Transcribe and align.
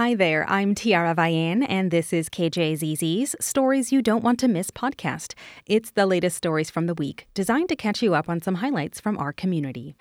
Hi 0.00 0.14
there, 0.14 0.48
I'm 0.48 0.74
Tiara 0.74 1.14
Vian, 1.14 1.66
and 1.68 1.90
this 1.90 2.10
is 2.14 2.30
KJZZ's 2.30 3.36
Stories 3.38 3.92
You 3.92 4.00
Don't 4.00 4.24
Want 4.24 4.40
to 4.40 4.48
Miss 4.48 4.70
podcast. 4.70 5.34
It's 5.66 5.90
the 5.90 6.06
latest 6.06 6.38
stories 6.38 6.70
from 6.70 6.86
the 6.86 6.94
week, 6.94 7.26
designed 7.34 7.68
to 7.68 7.76
catch 7.76 8.00
you 8.00 8.14
up 8.14 8.26
on 8.26 8.40
some 8.40 8.54
highlights 8.54 8.98
from 8.98 9.18
our 9.18 9.34
community. 9.34 9.94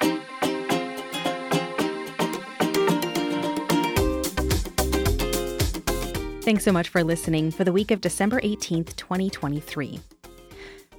Thanks 6.44 6.63
so 6.63 6.72
much 6.72 6.88
for 6.88 7.04
listening 7.04 7.52
for 7.52 7.66
the 7.66 7.74
week 7.74 7.92
of 7.92 8.00
December 8.00 8.40
18th, 8.40 8.96
2023. 8.96 10.00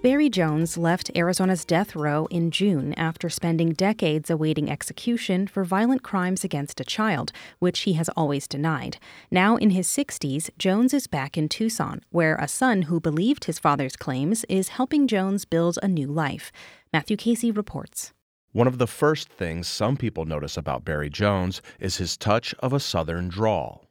Barry 0.03 0.31
Jones 0.31 0.79
left 0.79 1.11
Arizona's 1.15 1.67
death 1.67 1.95
row 1.95 2.25
in 2.31 2.51
June 2.51 2.95
after 2.95 3.29
spending 3.29 3.75
decades 3.75 4.31
awaiting 4.31 4.71
execution 4.71 5.47
for 5.47 5.63
violent 5.63 6.03
crimes 6.03 6.43
against 6.43 6.81
a 6.81 6.85
child, 6.85 7.33
which 7.59 7.81
he 7.81 7.93
has 7.93 8.09
always 8.17 8.49
denied. 8.49 8.97
Now 9.31 9.57
in 9.57 9.71
his 9.71 9.87
60s, 9.89 10.49
Jones 10.57 10.95
is 10.95 11.07
back 11.07 11.37
in 11.37 11.51
Tucson, 11.51 12.01
where 12.09 12.37
a 12.37 12.49
son 12.49 12.83
who 12.83 12.99
believed 12.99 13.45
his 13.45 13.59
father's 13.59 13.95
claims 13.95 14.47
is 14.49 14.69
helping 14.69 15.07
Jones 15.07 15.45
build 15.45 15.79
a 15.83 15.89
new 15.89 16.07
life. 16.07 16.51
Matthew 16.95 17.19
Casey 17.19 17.51
reports. 17.51 18.15
One 18.53 18.67
of 18.67 18.79
the 18.79 18.87
first 18.87 19.29
things 19.29 19.69
some 19.69 19.99
people 19.99 20.25
notice 20.25 20.57
about 20.57 20.83
Barry 20.83 21.11
Jones 21.11 21.61
is 21.79 21.99
his 21.99 22.17
touch 22.17 22.55
of 22.61 22.73
a 22.73 22.81
southern 22.81 23.29
drawl. 23.29 23.85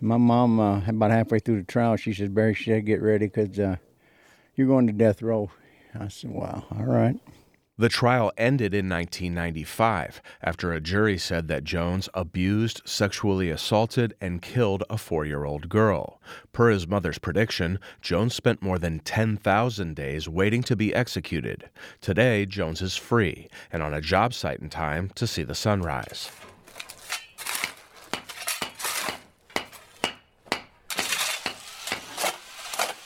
My 0.00 0.16
mom, 0.16 0.58
uh, 0.58 0.80
about 0.88 1.12
halfway 1.12 1.38
through 1.38 1.58
the 1.58 1.72
trial, 1.72 1.94
she 1.94 2.12
says, 2.12 2.30
Barry, 2.30 2.54
she 2.54 2.70
said, 2.70 2.84
get 2.84 3.00
ready 3.00 3.26
because 3.26 3.60
uh, 3.60 3.76
you're 4.54 4.66
going 4.66 4.86
to 4.86 4.92
death 4.92 5.22
row. 5.22 5.50
I 5.98 6.08
said, 6.08 6.30
wow, 6.30 6.64
all 6.70 6.84
right. 6.84 7.16
The 7.78 7.88
trial 7.88 8.30
ended 8.36 8.74
in 8.74 8.88
1995 8.88 10.20
after 10.42 10.72
a 10.72 10.80
jury 10.80 11.16
said 11.16 11.48
that 11.48 11.64
Jones 11.64 12.08
abused, 12.12 12.82
sexually 12.84 13.48
assaulted, 13.48 14.14
and 14.20 14.42
killed 14.42 14.84
a 14.90 14.98
four 14.98 15.24
year 15.24 15.44
old 15.44 15.70
girl. 15.70 16.20
Per 16.52 16.68
his 16.68 16.86
mother's 16.86 17.18
prediction, 17.18 17.78
Jones 18.02 18.34
spent 18.34 18.62
more 18.62 18.78
than 18.78 19.00
10,000 19.00 19.96
days 19.96 20.28
waiting 20.28 20.62
to 20.64 20.76
be 20.76 20.94
executed. 20.94 21.70
Today, 22.02 22.44
Jones 22.44 22.82
is 22.82 22.96
free 22.96 23.48
and 23.72 23.82
on 23.82 23.94
a 23.94 24.02
job 24.02 24.34
site 24.34 24.60
in 24.60 24.68
time 24.68 25.10
to 25.14 25.26
see 25.26 25.42
the 25.42 25.54
sunrise. 25.54 26.30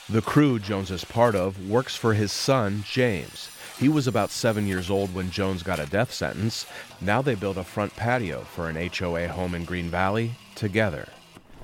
The 0.08 0.22
crew 0.22 0.60
Jones 0.60 0.92
is 0.92 1.04
part 1.04 1.34
of 1.34 1.68
works 1.68 1.96
for 1.96 2.14
his 2.14 2.30
son, 2.30 2.84
James. 2.86 3.50
He 3.76 3.88
was 3.88 4.06
about 4.06 4.30
seven 4.30 4.64
years 4.64 4.88
old 4.88 5.12
when 5.12 5.32
Jones 5.32 5.64
got 5.64 5.80
a 5.80 5.86
death 5.86 6.12
sentence. 6.12 6.64
Now 7.00 7.22
they 7.22 7.34
build 7.34 7.58
a 7.58 7.64
front 7.64 7.96
patio 7.96 8.42
for 8.42 8.68
an 8.68 8.76
HOA 8.76 9.26
home 9.26 9.56
in 9.56 9.64
Green 9.64 9.90
Valley 9.90 10.30
together. 10.54 11.08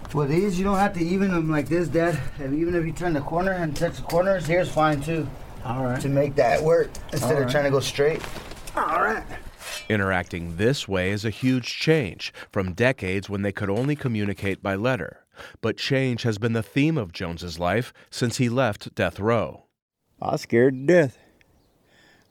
For 0.08 0.26
these, 0.26 0.58
you 0.58 0.64
don't 0.64 0.78
have 0.78 0.92
to 0.94 1.04
even 1.04 1.30
them 1.30 1.52
like 1.52 1.68
this, 1.68 1.86
Dad. 1.86 2.18
Even 2.40 2.74
if 2.74 2.84
you 2.84 2.90
turn 2.90 3.12
the 3.12 3.20
corner 3.20 3.52
and 3.52 3.76
touch 3.76 3.98
the 3.98 4.02
corners, 4.02 4.44
here's 4.44 4.68
fine 4.68 5.00
too. 5.00 5.28
All 5.64 5.84
right. 5.84 6.00
To 6.00 6.08
make 6.08 6.34
that 6.34 6.60
work 6.60 6.90
instead 7.12 7.36
All 7.36 7.42
of 7.44 7.48
trying 7.48 7.64
to 7.64 7.70
go 7.70 7.78
straight. 7.78 8.22
All 8.74 9.02
right. 9.02 9.24
Interacting 9.88 10.56
this 10.56 10.88
way 10.88 11.12
is 11.12 11.24
a 11.24 11.30
huge 11.30 11.78
change 11.78 12.34
from 12.50 12.72
decades 12.72 13.30
when 13.30 13.42
they 13.42 13.52
could 13.52 13.70
only 13.70 13.94
communicate 13.94 14.60
by 14.60 14.74
letter. 14.74 15.22
But 15.61 15.77
change 15.77 16.22
has 16.22 16.38
been 16.38 16.52
the 16.52 16.62
theme 16.62 16.98
of 16.98 17.12
Jones's 17.12 17.58
life 17.58 17.92
since 18.11 18.36
he 18.36 18.48
left 18.48 18.94
death 18.94 19.19
row. 19.20 19.64
I 20.20 20.33
was 20.33 20.42
scared 20.42 20.75
to 20.75 20.86
death. 20.86 21.19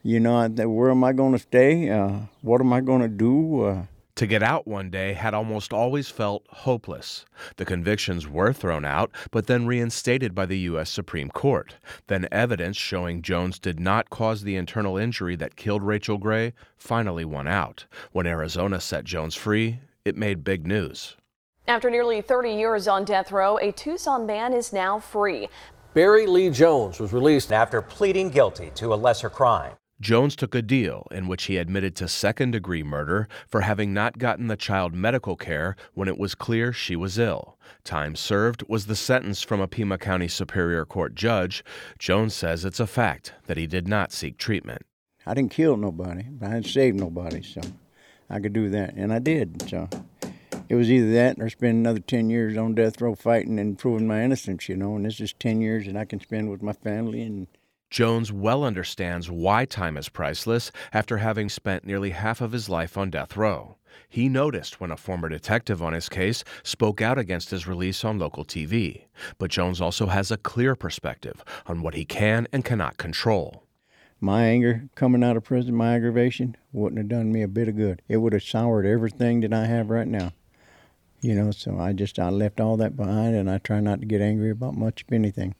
You 0.02 0.18
know, 0.18 0.48
where 0.48 0.90
am 0.90 1.04
I 1.04 1.12
going 1.12 1.32
to 1.32 1.38
stay? 1.38 1.88
Uh, 1.88 2.20
what 2.40 2.60
am 2.60 2.72
I 2.72 2.80
going 2.80 3.02
to 3.02 3.08
do? 3.08 3.62
Uh, 3.62 3.82
To 4.16 4.26
get 4.26 4.42
out 4.42 4.66
one 4.66 4.90
day 4.90 5.12
had 5.12 5.32
almost 5.32 5.72
always 5.72 6.08
felt 6.08 6.44
hopeless. 6.48 7.24
The 7.56 7.64
convictions 7.64 8.26
were 8.26 8.52
thrown 8.52 8.84
out, 8.84 9.10
but 9.30 9.46
then 9.46 9.66
reinstated 9.66 10.34
by 10.34 10.46
the 10.46 10.58
U.S. 10.70 10.90
Supreme 10.90 11.30
Court. 11.30 11.76
Then 12.08 12.28
evidence 12.32 12.76
showing 12.76 13.22
Jones 13.22 13.58
did 13.58 13.78
not 13.78 14.10
cause 14.10 14.42
the 14.42 14.56
internal 14.56 14.96
injury 14.96 15.36
that 15.36 15.56
killed 15.56 15.82
Rachel 15.82 16.18
Gray 16.18 16.52
finally 16.76 17.24
won 17.24 17.46
out. 17.46 17.86
When 18.10 18.26
Arizona 18.26 18.80
set 18.80 19.04
Jones 19.04 19.34
free, 19.36 19.78
it 20.04 20.16
made 20.16 20.42
big 20.44 20.66
news. 20.66 21.16
After 21.68 21.88
nearly 21.88 22.20
30 22.20 22.50
years 22.50 22.88
on 22.88 23.04
death 23.04 23.30
row, 23.30 23.56
a 23.58 23.70
Tucson 23.70 24.26
man 24.26 24.52
is 24.52 24.72
now 24.72 24.98
free. 24.98 25.48
Barry 25.94 26.26
Lee 26.26 26.50
Jones 26.50 26.98
was 26.98 27.12
released 27.12 27.52
after 27.52 27.80
pleading 27.80 28.30
guilty 28.30 28.72
to 28.74 28.92
a 28.92 28.96
lesser 28.96 29.30
crime. 29.30 29.74
Jones 30.00 30.34
took 30.34 30.56
a 30.56 30.62
deal 30.62 31.06
in 31.12 31.28
which 31.28 31.44
he 31.44 31.58
admitted 31.58 31.94
to 31.94 32.08
second 32.08 32.50
degree 32.50 32.82
murder 32.82 33.28
for 33.46 33.60
having 33.60 33.94
not 33.94 34.18
gotten 34.18 34.48
the 34.48 34.56
child 34.56 34.92
medical 34.92 35.36
care 35.36 35.76
when 35.94 36.08
it 36.08 36.18
was 36.18 36.34
clear 36.34 36.72
she 36.72 36.96
was 36.96 37.16
ill. 37.16 37.56
Time 37.84 38.16
served 38.16 38.64
was 38.68 38.86
the 38.86 38.96
sentence 38.96 39.42
from 39.42 39.60
a 39.60 39.68
Pima 39.68 39.98
County 39.98 40.26
Superior 40.26 40.84
Court 40.84 41.14
judge. 41.14 41.62
Jones 41.96 42.34
says 42.34 42.64
it's 42.64 42.80
a 42.80 42.86
fact 42.88 43.34
that 43.46 43.56
he 43.56 43.68
did 43.68 43.86
not 43.86 44.10
seek 44.10 44.36
treatment. 44.36 44.82
I 45.24 45.34
didn't 45.34 45.52
kill 45.52 45.76
nobody, 45.76 46.24
but 46.24 46.50
I 46.50 46.54
didn't 46.54 46.66
save 46.66 46.96
nobody, 46.96 47.40
so 47.40 47.60
I 48.28 48.40
could 48.40 48.52
do 48.52 48.68
that, 48.70 48.94
and 48.94 49.12
I 49.12 49.20
did. 49.20 49.68
So 49.70 49.88
it 50.72 50.76
was 50.76 50.90
either 50.90 51.12
that 51.12 51.36
or 51.38 51.50
spend 51.50 51.76
another 51.76 52.00
10 52.00 52.30
years 52.30 52.56
on 52.56 52.74
death 52.74 52.98
row 52.98 53.14
fighting 53.14 53.58
and 53.58 53.78
proving 53.78 54.06
my 54.06 54.22
innocence, 54.22 54.70
you 54.70 54.74
know, 54.74 54.96
and 54.96 55.04
this 55.04 55.20
is 55.20 55.34
10 55.34 55.60
years 55.60 55.84
that 55.84 55.98
I 55.98 56.06
can 56.06 56.18
spend 56.18 56.48
with 56.48 56.62
my 56.62 56.72
family 56.72 57.20
and 57.20 57.46
Jones 57.90 58.32
well 58.32 58.64
understands 58.64 59.30
why 59.30 59.66
time 59.66 59.98
is 59.98 60.08
priceless 60.08 60.72
after 60.94 61.18
having 61.18 61.50
spent 61.50 61.84
nearly 61.84 62.08
half 62.08 62.40
of 62.40 62.52
his 62.52 62.70
life 62.70 62.96
on 62.96 63.10
death 63.10 63.36
row. 63.36 63.76
He 64.08 64.30
noticed 64.30 64.80
when 64.80 64.90
a 64.90 64.96
former 64.96 65.28
detective 65.28 65.82
on 65.82 65.92
his 65.92 66.08
case 66.08 66.42
spoke 66.62 67.02
out 67.02 67.18
against 67.18 67.50
his 67.50 67.66
release 67.66 68.02
on 68.02 68.18
local 68.18 68.46
TV. 68.46 69.04
But 69.36 69.50
Jones 69.50 69.78
also 69.78 70.06
has 70.06 70.30
a 70.30 70.38
clear 70.38 70.74
perspective 70.74 71.44
on 71.66 71.82
what 71.82 71.92
he 71.92 72.06
can 72.06 72.48
and 72.50 72.64
cannot 72.64 72.96
control. 72.96 73.64
my 74.20 74.44
anger 74.44 74.88
coming 74.94 75.22
out 75.22 75.36
of 75.36 75.44
prison, 75.44 75.74
my 75.74 75.94
aggravation, 75.96 76.56
wouldn't 76.72 76.96
have 76.96 77.08
done 77.08 77.30
me 77.30 77.42
a 77.42 77.48
bit 77.48 77.68
of 77.68 77.76
good. 77.76 78.00
It 78.08 78.16
would 78.16 78.32
have 78.32 78.42
soured 78.42 78.86
everything 78.86 79.40
that 79.40 79.52
I 79.52 79.66
have 79.66 79.90
right 79.90 80.08
now. 80.08 80.32
You 81.22 81.34
know, 81.34 81.52
so 81.52 81.78
I 81.78 81.92
just 81.92 82.18
I 82.18 82.30
left 82.30 82.60
all 82.60 82.76
that 82.78 82.96
behind 82.96 83.36
and 83.36 83.48
I 83.48 83.58
try 83.58 83.78
not 83.78 84.00
to 84.00 84.06
get 84.06 84.20
angry 84.20 84.50
about 84.50 84.74
much 84.74 85.02
of 85.02 85.12
anything. 85.12 85.54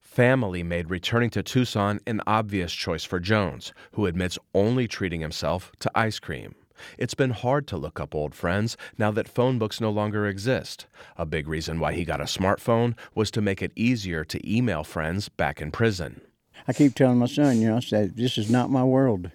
Family 0.00 0.62
made 0.64 0.90
returning 0.90 1.30
to 1.30 1.42
Tucson 1.42 2.00
an 2.06 2.20
obvious 2.26 2.72
choice 2.72 3.04
for 3.04 3.20
Jones, 3.20 3.72
who 3.92 4.06
admits 4.06 4.38
only 4.54 4.86
treating 4.88 5.20
himself 5.20 5.72
to 5.80 5.90
ice 5.94 6.18
cream. 6.18 6.56
It's 6.98 7.14
been 7.14 7.30
hard 7.30 7.68
to 7.68 7.76
look 7.76 8.00
up 8.00 8.14
old 8.14 8.34
friends 8.34 8.76
now 8.98 9.12
that 9.12 9.28
phone 9.28 9.58
books 9.58 9.80
no 9.80 9.90
longer 9.90 10.26
exist. 10.26 10.86
A 11.16 11.24
big 11.24 11.46
reason 11.46 11.78
why 11.78 11.92
he 11.92 12.04
got 12.04 12.20
a 12.20 12.24
smartphone 12.24 12.96
was 13.14 13.30
to 13.32 13.40
make 13.40 13.62
it 13.62 13.72
easier 13.76 14.24
to 14.24 14.56
email 14.56 14.82
friends 14.82 15.28
back 15.28 15.60
in 15.60 15.70
prison. 15.70 16.20
I 16.66 16.72
keep 16.72 16.94
telling 16.94 17.18
my 17.18 17.26
son, 17.26 17.60
you 17.60 17.68
know, 17.68 17.76
I 17.76 17.80
said, 17.80 18.16
this 18.16 18.36
is 18.36 18.50
not 18.50 18.70
my 18.70 18.82
world. 18.82 19.30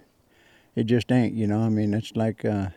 It 0.76 0.84
just 0.84 1.10
ain't, 1.10 1.34
you 1.34 1.46
know. 1.46 1.60
I 1.60 1.68
mean, 1.68 1.94
it's 1.94 2.14
like 2.14 2.44
uh, 2.44 2.68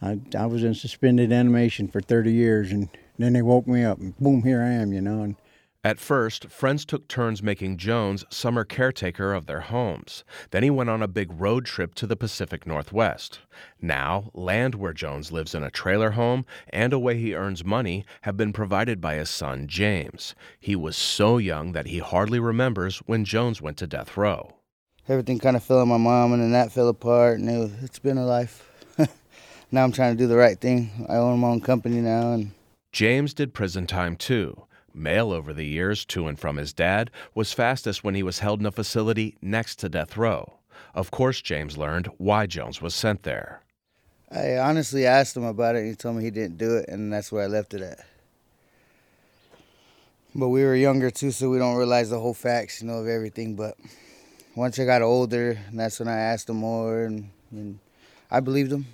I, 0.00 0.20
I 0.36 0.46
was 0.46 0.62
in 0.62 0.74
suspended 0.74 1.32
animation 1.32 1.88
for 1.88 2.00
30 2.00 2.32
years, 2.32 2.72
and 2.72 2.88
then 3.18 3.32
they 3.32 3.42
woke 3.42 3.66
me 3.66 3.84
up, 3.84 3.98
and 3.98 4.16
boom, 4.18 4.42
here 4.42 4.62
I 4.62 4.70
am, 4.70 4.92
you 4.92 5.00
know. 5.00 5.22
And 5.22 5.36
At 5.82 5.98
first, 5.98 6.48
friends 6.50 6.84
took 6.84 7.08
turns 7.08 7.42
making 7.42 7.78
Jones 7.78 8.24
summer 8.30 8.64
caretaker 8.64 9.32
of 9.32 9.46
their 9.46 9.60
homes. 9.60 10.22
Then 10.50 10.62
he 10.62 10.70
went 10.70 10.90
on 10.90 11.02
a 11.02 11.08
big 11.08 11.32
road 11.32 11.64
trip 11.64 11.94
to 11.96 12.06
the 12.06 12.16
Pacific 12.16 12.66
Northwest. 12.66 13.40
Now, 13.80 14.30
land 14.34 14.76
where 14.76 14.92
Jones 14.92 15.32
lives 15.32 15.54
in 15.54 15.64
a 15.64 15.70
trailer 15.70 16.12
home 16.12 16.46
and 16.68 16.92
a 16.92 16.98
way 16.98 17.16
he 17.18 17.34
earns 17.34 17.64
money 17.64 18.04
have 18.22 18.36
been 18.36 18.52
provided 18.52 19.00
by 19.00 19.16
his 19.16 19.30
son, 19.30 19.66
James. 19.66 20.34
He 20.60 20.76
was 20.76 20.96
so 20.96 21.38
young 21.38 21.72
that 21.72 21.86
he 21.86 21.98
hardly 21.98 22.38
remembers 22.38 22.98
when 23.06 23.24
Jones 23.24 23.60
went 23.60 23.78
to 23.78 23.86
death 23.86 24.16
row. 24.16 24.54
Everything 25.08 25.38
kind 25.38 25.56
of 25.56 25.64
fell 25.64 25.80
on 25.80 25.88
my 25.88 25.96
mom, 25.96 26.34
and 26.34 26.42
then 26.42 26.52
that 26.52 26.70
fell 26.70 26.88
apart, 26.88 27.38
and 27.38 27.48
it, 27.48 27.70
it's 27.82 27.98
been 27.98 28.18
a 28.18 28.26
life. 28.26 28.67
Now 29.70 29.84
I'm 29.84 29.92
trying 29.92 30.16
to 30.16 30.22
do 30.22 30.26
the 30.26 30.36
right 30.36 30.58
thing. 30.58 31.06
I 31.08 31.16
own 31.16 31.40
my 31.40 31.48
own 31.48 31.60
company 31.60 32.00
now, 32.00 32.32
and 32.32 32.52
James 32.92 33.34
did 33.34 33.54
prison 33.54 33.86
time 33.86 34.16
too. 34.16 34.64
Mail 34.94 35.32
over 35.32 35.52
the 35.52 35.66
years 35.66 36.04
to 36.06 36.26
and 36.26 36.38
from 36.38 36.56
his 36.56 36.72
dad 36.72 37.10
was 37.34 37.52
fastest 37.52 38.02
when 38.02 38.14
he 38.14 38.22
was 38.22 38.40
held 38.40 38.60
in 38.60 38.66
a 38.66 38.72
facility 38.72 39.36
next 39.40 39.76
to 39.76 39.88
death 39.88 40.16
row. 40.16 40.54
Of 40.94 41.10
course, 41.10 41.40
James 41.40 41.76
learned 41.76 42.08
why 42.18 42.46
Jones 42.46 42.82
was 42.82 42.94
sent 42.94 43.22
there. 43.22 43.62
I 44.30 44.56
honestly 44.56 45.06
asked 45.06 45.36
him 45.36 45.44
about 45.44 45.76
it, 45.76 45.80
and 45.80 45.88
he 45.88 45.94
told 45.94 46.16
me 46.16 46.24
he 46.24 46.30
didn't 46.30 46.58
do 46.58 46.76
it, 46.76 46.88
and 46.88 47.12
that's 47.12 47.30
where 47.30 47.44
I 47.44 47.46
left 47.46 47.74
it 47.74 47.82
at. 47.82 48.04
But 50.34 50.48
we 50.48 50.62
were 50.62 50.74
younger 50.74 51.10
too, 51.10 51.30
so 51.30 51.48
we 51.50 51.58
don't 51.58 51.76
realize 51.76 52.10
the 52.10 52.20
whole 52.20 52.34
facts, 52.34 52.82
you 52.82 52.88
know, 52.88 52.98
of 52.98 53.08
everything. 53.08 53.54
But 53.54 53.76
once 54.54 54.78
I 54.78 54.84
got 54.84 55.02
older, 55.02 55.58
that's 55.72 55.98
when 55.98 56.08
I 56.08 56.18
asked 56.18 56.50
him 56.50 56.56
more, 56.56 57.04
and, 57.04 57.30
and 57.50 57.78
I 58.30 58.40
believed 58.40 58.72
him. 58.72 58.86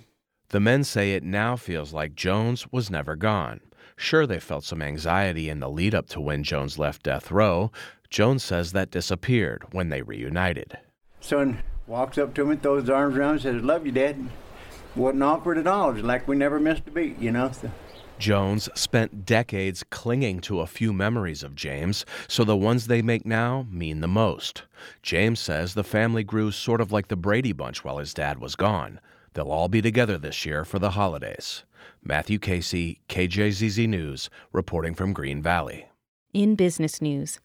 The 0.49 0.59
men 0.59 0.83
say 0.83 1.13
it 1.13 1.23
now 1.23 1.55
feels 1.55 1.93
like 1.93 2.15
Jones 2.15 2.71
was 2.71 2.89
never 2.89 3.15
gone. 3.15 3.61
Sure, 3.97 4.27
they 4.27 4.39
felt 4.39 4.63
some 4.63 4.81
anxiety 4.81 5.49
in 5.49 5.59
the 5.59 5.69
lead 5.69 5.95
up 5.95 6.07
to 6.09 6.21
when 6.21 6.43
Jones 6.43 6.77
left 6.77 7.03
death 7.03 7.31
row. 7.31 7.71
Jones 8.09 8.43
says 8.43 8.71
that 8.71 8.91
disappeared 8.91 9.63
when 9.71 9.89
they 9.89 10.01
reunited. 10.01 10.77
son 11.19 11.63
walks 11.87 12.17
up 12.17 12.33
to 12.35 12.45
me, 12.45 12.55
throws 12.55 12.83
his 12.83 12.89
arms 12.89 13.17
around 13.17 13.39
says, 13.39 13.63
"Love 13.63 13.85
you, 13.85 13.91
Dad." 13.91 14.29
Wasn't 14.95 15.23
awkward 15.23 15.57
at 15.57 15.67
all. 15.67 15.91
It's 15.91 16.03
like 16.03 16.27
we 16.27 16.35
never 16.35 16.59
missed 16.59 16.83
a 16.87 16.91
beat, 16.91 17.19
you 17.19 17.31
know. 17.31 17.51
So 17.51 17.71
Jones 18.17 18.69
spent 18.75 19.25
decades 19.25 19.83
clinging 19.89 20.39
to 20.41 20.61
a 20.61 20.67
few 20.67 20.93
memories 20.93 21.43
of 21.43 21.55
James, 21.55 22.05
so 22.29 22.43
the 22.45 22.55
ones 22.55 22.87
they 22.87 23.01
make 23.01 23.25
now 23.25 23.67
mean 23.69 23.99
the 23.99 24.07
most. 24.07 24.63
James 25.01 25.39
says 25.39 25.73
the 25.73 25.83
family 25.83 26.23
grew 26.23 26.51
sort 26.51 26.79
of 26.79 26.91
like 26.91 27.09
the 27.09 27.17
Brady 27.17 27.51
Bunch 27.51 27.83
while 27.83 27.97
his 27.97 28.13
dad 28.13 28.39
was 28.39 28.55
gone. 28.55 29.01
They'll 29.35 29.51
all 29.51 29.67
be 29.67 29.81
together 29.81 30.17
this 30.17 30.45
year 30.45 30.63
for 30.63 30.79
the 30.79 30.91
holidays. 30.91 31.63
Matthew 32.01 32.39
Casey, 32.39 33.01
KJZZ 33.09 33.87
News, 33.87 34.29
reporting 34.53 34.95
from 34.95 35.11
Green 35.11 35.41
Valley. 35.41 35.89
In 36.33 36.55
business 36.55 37.01
news, 37.01 37.39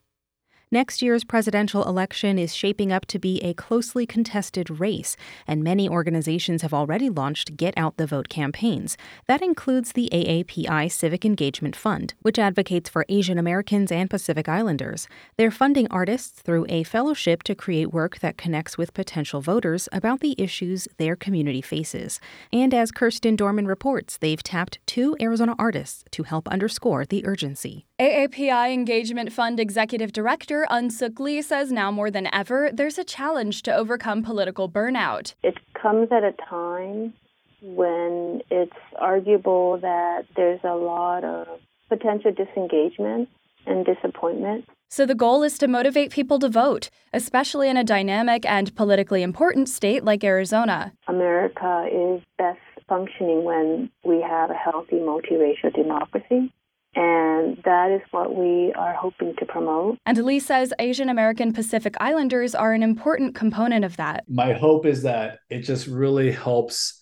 Next 0.72 1.02
year's 1.02 1.24
presidential 1.24 1.82
election 1.82 2.38
is 2.38 2.54
shaping 2.54 2.92
up 2.92 3.04
to 3.06 3.18
be 3.18 3.40
a 3.40 3.54
closely 3.54 4.06
contested 4.06 4.78
race, 4.78 5.16
and 5.44 5.64
many 5.64 5.88
organizations 5.88 6.62
have 6.62 6.72
already 6.72 7.10
launched 7.10 7.56
Get 7.56 7.74
Out 7.76 7.96
the 7.96 8.06
Vote 8.06 8.28
campaigns. 8.28 8.96
That 9.26 9.42
includes 9.42 9.90
the 9.90 10.08
AAPI 10.12 10.88
Civic 10.92 11.24
Engagement 11.24 11.74
Fund, 11.74 12.14
which 12.22 12.38
advocates 12.38 12.88
for 12.88 13.04
Asian 13.08 13.36
Americans 13.36 13.90
and 13.90 14.08
Pacific 14.08 14.48
Islanders. 14.48 15.08
They're 15.36 15.50
funding 15.50 15.88
artists 15.90 16.40
through 16.40 16.66
a 16.68 16.84
fellowship 16.84 17.42
to 17.44 17.56
create 17.56 17.92
work 17.92 18.20
that 18.20 18.38
connects 18.38 18.78
with 18.78 18.94
potential 18.94 19.40
voters 19.40 19.88
about 19.90 20.20
the 20.20 20.36
issues 20.38 20.86
their 20.98 21.16
community 21.16 21.62
faces. 21.62 22.20
And 22.52 22.72
as 22.72 22.92
Kirsten 22.92 23.34
Dorman 23.34 23.66
reports, 23.66 24.18
they've 24.18 24.40
tapped 24.40 24.78
two 24.86 25.16
Arizona 25.20 25.56
artists 25.58 26.04
to 26.12 26.22
help 26.22 26.46
underscore 26.46 27.06
the 27.06 27.26
urgency. 27.26 27.86
AAPI 27.98 28.72
Engagement 28.72 29.30
Fund 29.30 29.60
Executive 29.60 30.10
Director 30.10 30.59
EunSook 30.70 31.18
Lee 31.18 31.42
says 31.42 31.70
now 31.70 31.90
more 31.90 32.10
than 32.10 32.28
ever, 32.32 32.70
there's 32.72 32.98
a 32.98 33.04
challenge 33.04 33.62
to 33.62 33.74
overcome 33.74 34.22
political 34.22 34.68
burnout. 34.68 35.34
It 35.42 35.56
comes 35.80 36.08
at 36.12 36.24
a 36.24 36.32
time 36.48 37.14
when 37.62 38.42
it's 38.50 38.72
arguable 38.98 39.78
that 39.80 40.26
there's 40.36 40.60
a 40.64 40.74
lot 40.74 41.24
of 41.24 41.46
potential 41.88 42.32
disengagement 42.32 43.28
and 43.66 43.84
disappointment. 43.84 44.66
So 44.88 45.06
the 45.06 45.14
goal 45.14 45.42
is 45.42 45.56
to 45.58 45.68
motivate 45.68 46.10
people 46.10 46.38
to 46.40 46.48
vote, 46.48 46.90
especially 47.12 47.68
in 47.68 47.76
a 47.76 47.84
dynamic 47.84 48.44
and 48.44 48.74
politically 48.74 49.22
important 49.22 49.68
state 49.68 50.04
like 50.04 50.24
Arizona. 50.24 50.92
America 51.06 51.86
is 51.92 52.22
best 52.38 52.58
functioning 52.88 53.44
when 53.44 53.90
we 54.04 54.20
have 54.20 54.50
a 54.50 54.54
healthy 54.54 54.96
multiracial 54.96 55.72
democracy. 55.72 56.52
And 56.94 57.56
that 57.64 57.90
is 57.90 58.00
what 58.10 58.34
we 58.34 58.72
are 58.74 58.94
hoping 58.94 59.34
to 59.38 59.46
promote. 59.46 59.98
And 60.06 60.18
Lee 60.18 60.40
says 60.40 60.72
Asian 60.78 61.08
American 61.08 61.52
Pacific 61.52 61.94
Islanders 62.00 62.54
are 62.54 62.72
an 62.72 62.82
important 62.82 63.34
component 63.34 63.84
of 63.84 63.96
that. 63.96 64.24
My 64.28 64.52
hope 64.52 64.86
is 64.86 65.02
that 65.02 65.38
it 65.48 65.60
just 65.60 65.86
really 65.86 66.32
helps 66.32 67.00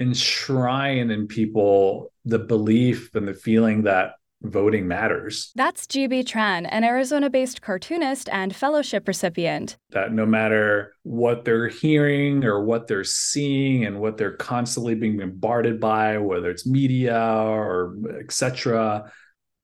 enshrine 0.00 1.10
in 1.10 1.26
people 1.26 2.12
the 2.24 2.38
belief 2.38 3.14
and 3.14 3.26
the 3.26 3.34
feeling 3.34 3.82
that 3.82 4.12
voting 4.42 4.86
matters. 4.86 5.52
That's 5.54 5.86
GB 5.86 6.24
Tran, 6.24 6.68
an 6.70 6.84
Arizona 6.84 7.30
based 7.30 7.60
cartoonist 7.62 8.28
and 8.30 8.54
fellowship 8.54 9.08
recipient. 9.08 9.76
That 9.90 10.12
no 10.12 10.26
matter 10.26 10.94
what 11.02 11.44
they're 11.44 11.68
hearing 11.68 12.44
or 12.44 12.64
what 12.64 12.86
they're 12.86 13.04
seeing 13.04 13.84
and 13.84 14.00
what 14.00 14.16
they're 14.16 14.36
constantly 14.36 14.94
being 14.94 15.18
bombarded 15.18 15.80
by, 15.80 16.18
whether 16.18 16.50
it's 16.50 16.66
media 16.66 17.20
or 17.20 17.96
etc., 18.20 19.10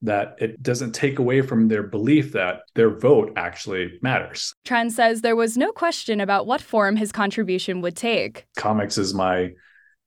that 0.03 0.37
it 0.38 0.62
doesn't 0.62 0.93
take 0.93 1.19
away 1.19 1.41
from 1.41 1.69
their 1.69 1.82
belief 1.82 2.32
that 2.32 2.61
their 2.75 2.91
vote 2.91 3.32
actually 3.37 3.99
matters. 4.03 4.55
Tran 4.67 4.91
says 4.91 5.23
there 5.23 5.37
was 5.37 5.56
no 5.56 5.73
question 5.73 6.20
about 6.20 6.47
what 6.47 6.61
form 6.61 6.97
his 6.97 7.11
contribution 7.11 7.81
would 7.81 7.97
take. 7.97 8.44
Comics 8.56 8.99
is 8.99 9.15
my 9.15 9.53